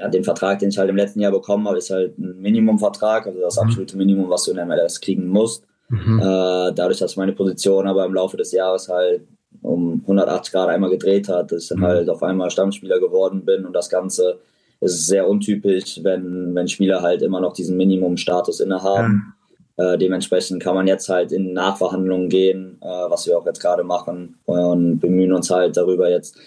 ja, 0.00 0.08
den 0.08 0.24
Vertrag, 0.24 0.58
den 0.58 0.70
ich 0.70 0.78
halt 0.78 0.88
im 0.88 0.96
letzten 0.96 1.20
Jahr 1.20 1.32
bekommen 1.32 1.68
habe, 1.68 1.78
ist 1.78 1.90
halt 1.90 2.18
ein 2.18 2.40
Minimumvertrag, 2.40 3.26
also 3.26 3.40
das 3.40 3.56
mhm. 3.56 3.62
absolute 3.62 3.96
Minimum, 3.96 4.30
was 4.30 4.44
du 4.44 4.52
in 4.52 4.56
der 4.56 4.66
MLS 4.66 5.00
kriegen 5.00 5.28
musst. 5.28 5.64
Mhm. 5.88 6.18
Äh, 6.20 6.72
dadurch, 6.72 6.98
dass 6.98 7.16
meine 7.16 7.32
Position 7.32 7.86
aber 7.86 8.06
im 8.06 8.14
Laufe 8.14 8.36
des 8.36 8.52
Jahres 8.52 8.88
halt 8.88 9.22
um 9.62 10.00
180 10.02 10.52
Grad 10.52 10.68
einmal 10.68 10.90
gedreht 10.90 11.28
hat, 11.28 11.52
dass 11.52 11.64
ich 11.64 11.68
dann 11.68 11.80
mhm. 11.80 11.84
halt 11.84 12.08
auf 12.08 12.22
einmal 12.22 12.50
Stammspieler 12.50 12.98
geworden 12.98 13.44
bin 13.44 13.66
und 13.66 13.74
das 13.74 13.90
Ganze 13.90 14.38
ist 14.80 15.06
sehr 15.06 15.28
untypisch, 15.28 16.00
wenn, 16.02 16.54
wenn 16.54 16.66
Spieler 16.66 17.02
halt 17.02 17.20
immer 17.20 17.40
noch 17.40 17.52
diesen 17.52 17.76
Minimumstatus 17.76 18.60
innehaben. 18.60 19.34
Ja. 19.76 19.92
Äh, 19.92 19.98
dementsprechend 19.98 20.62
kann 20.62 20.74
man 20.74 20.86
jetzt 20.86 21.10
halt 21.10 21.32
in 21.32 21.52
Nachverhandlungen 21.52 22.30
gehen, 22.30 22.78
äh, 22.80 22.86
was 22.86 23.26
wir 23.26 23.36
auch 23.36 23.44
jetzt 23.44 23.60
gerade 23.60 23.84
machen 23.84 24.36
und 24.46 25.00
bemühen 25.00 25.32
uns 25.34 25.50
halt 25.50 25.76
darüber 25.76 26.08
jetzt 26.08 26.38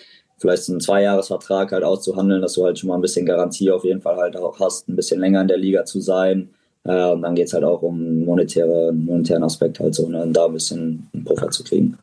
vielleicht 0.43 0.69
einen 0.69 0.81
Zweijahresvertrag 0.81 1.71
halt 1.71 1.83
auszuhandeln, 1.85 2.41
dass 2.41 2.53
du 2.53 2.65
halt 2.65 2.77
schon 2.77 2.89
mal 2.89 2.95
ein 2.95 3.01
bisschen 3.01 3.25
Garantie 3.25 3.71
auf 3.71 3.85
jeden 3.85 4.01
Fall 4.01 4.17
halt 4.17 4.35
auch 4.35 4.59
hast, 4.59 4.89
ein 4.89 4.95
bisschen 4.95 5.21
länger 5.21 5.41
in 5.41 5.47
der 5.47 5.57
Liga 5.57 5.85
zu 5.85 6.01
sein. 6.01 6.49
Äh, 6.83 7.11
und 7.11 7.21
dann 7.21 7.33
geht 7.33 7.47
es 7.47 7.53
halt 7.53 7.63
auch 7.63 7.81
um 7.81 8.25
monetäre, 8.25 8.91
monetären 8.91 9.43
Aspekt 9.43 9.79
halt 9.79 9.95
so, 9.95 10.09
ne, 10.09 10.27
da 10.27 10.45
ein 10.45 10.53
bisschen 10.53 11.09
einen 11.13 11.23
Puffer 11.23 11.49
zu 11.49 11.63
kriegen. 11.63 11.97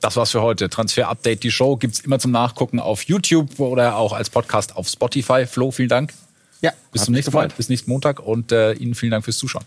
Das 0.00 0.16
war's 0.16 0.30
für 0.30 0.42
heute. 0.42 0.68
Transfer 0.68 1.08
Update, 1.08 1.42
die 1.42 1.50
Show 1.50 1.76
gibt's 1.76 1.98
immer 1.98 2.20
zum 2.20 2.30
Nachgucken 2.30 2.78
auf 2.78 3.02
YouTube 3.02 3.58
oder 3.58 3.96
auch 3.96 4.12
als 4.12 4.30
Podcast 4.30 4.76
auf 4.76 4.86
Spotify. 4.88 5.46
Flo, 5.46 5.72
vielen 5.72 5.88
Dank. 5.88 6.14
Ja. 6.60 6.72
Bis 6.92 7.04
zum 7.04 7.14
nächsten 7.14 7.34
Mal. 7.34 7.48
Bis 7.48 7.68
nächsten 7.68 7.90
Montag 7.90 8.24
und 8.24 8.52
äh, 8.52 8.74
Ihnen 8.74 8.94
vielen 8.94 9.10
Dank 9.10 9.24
fürs 9.24 9.38
Zuschauen. 9.38 9.64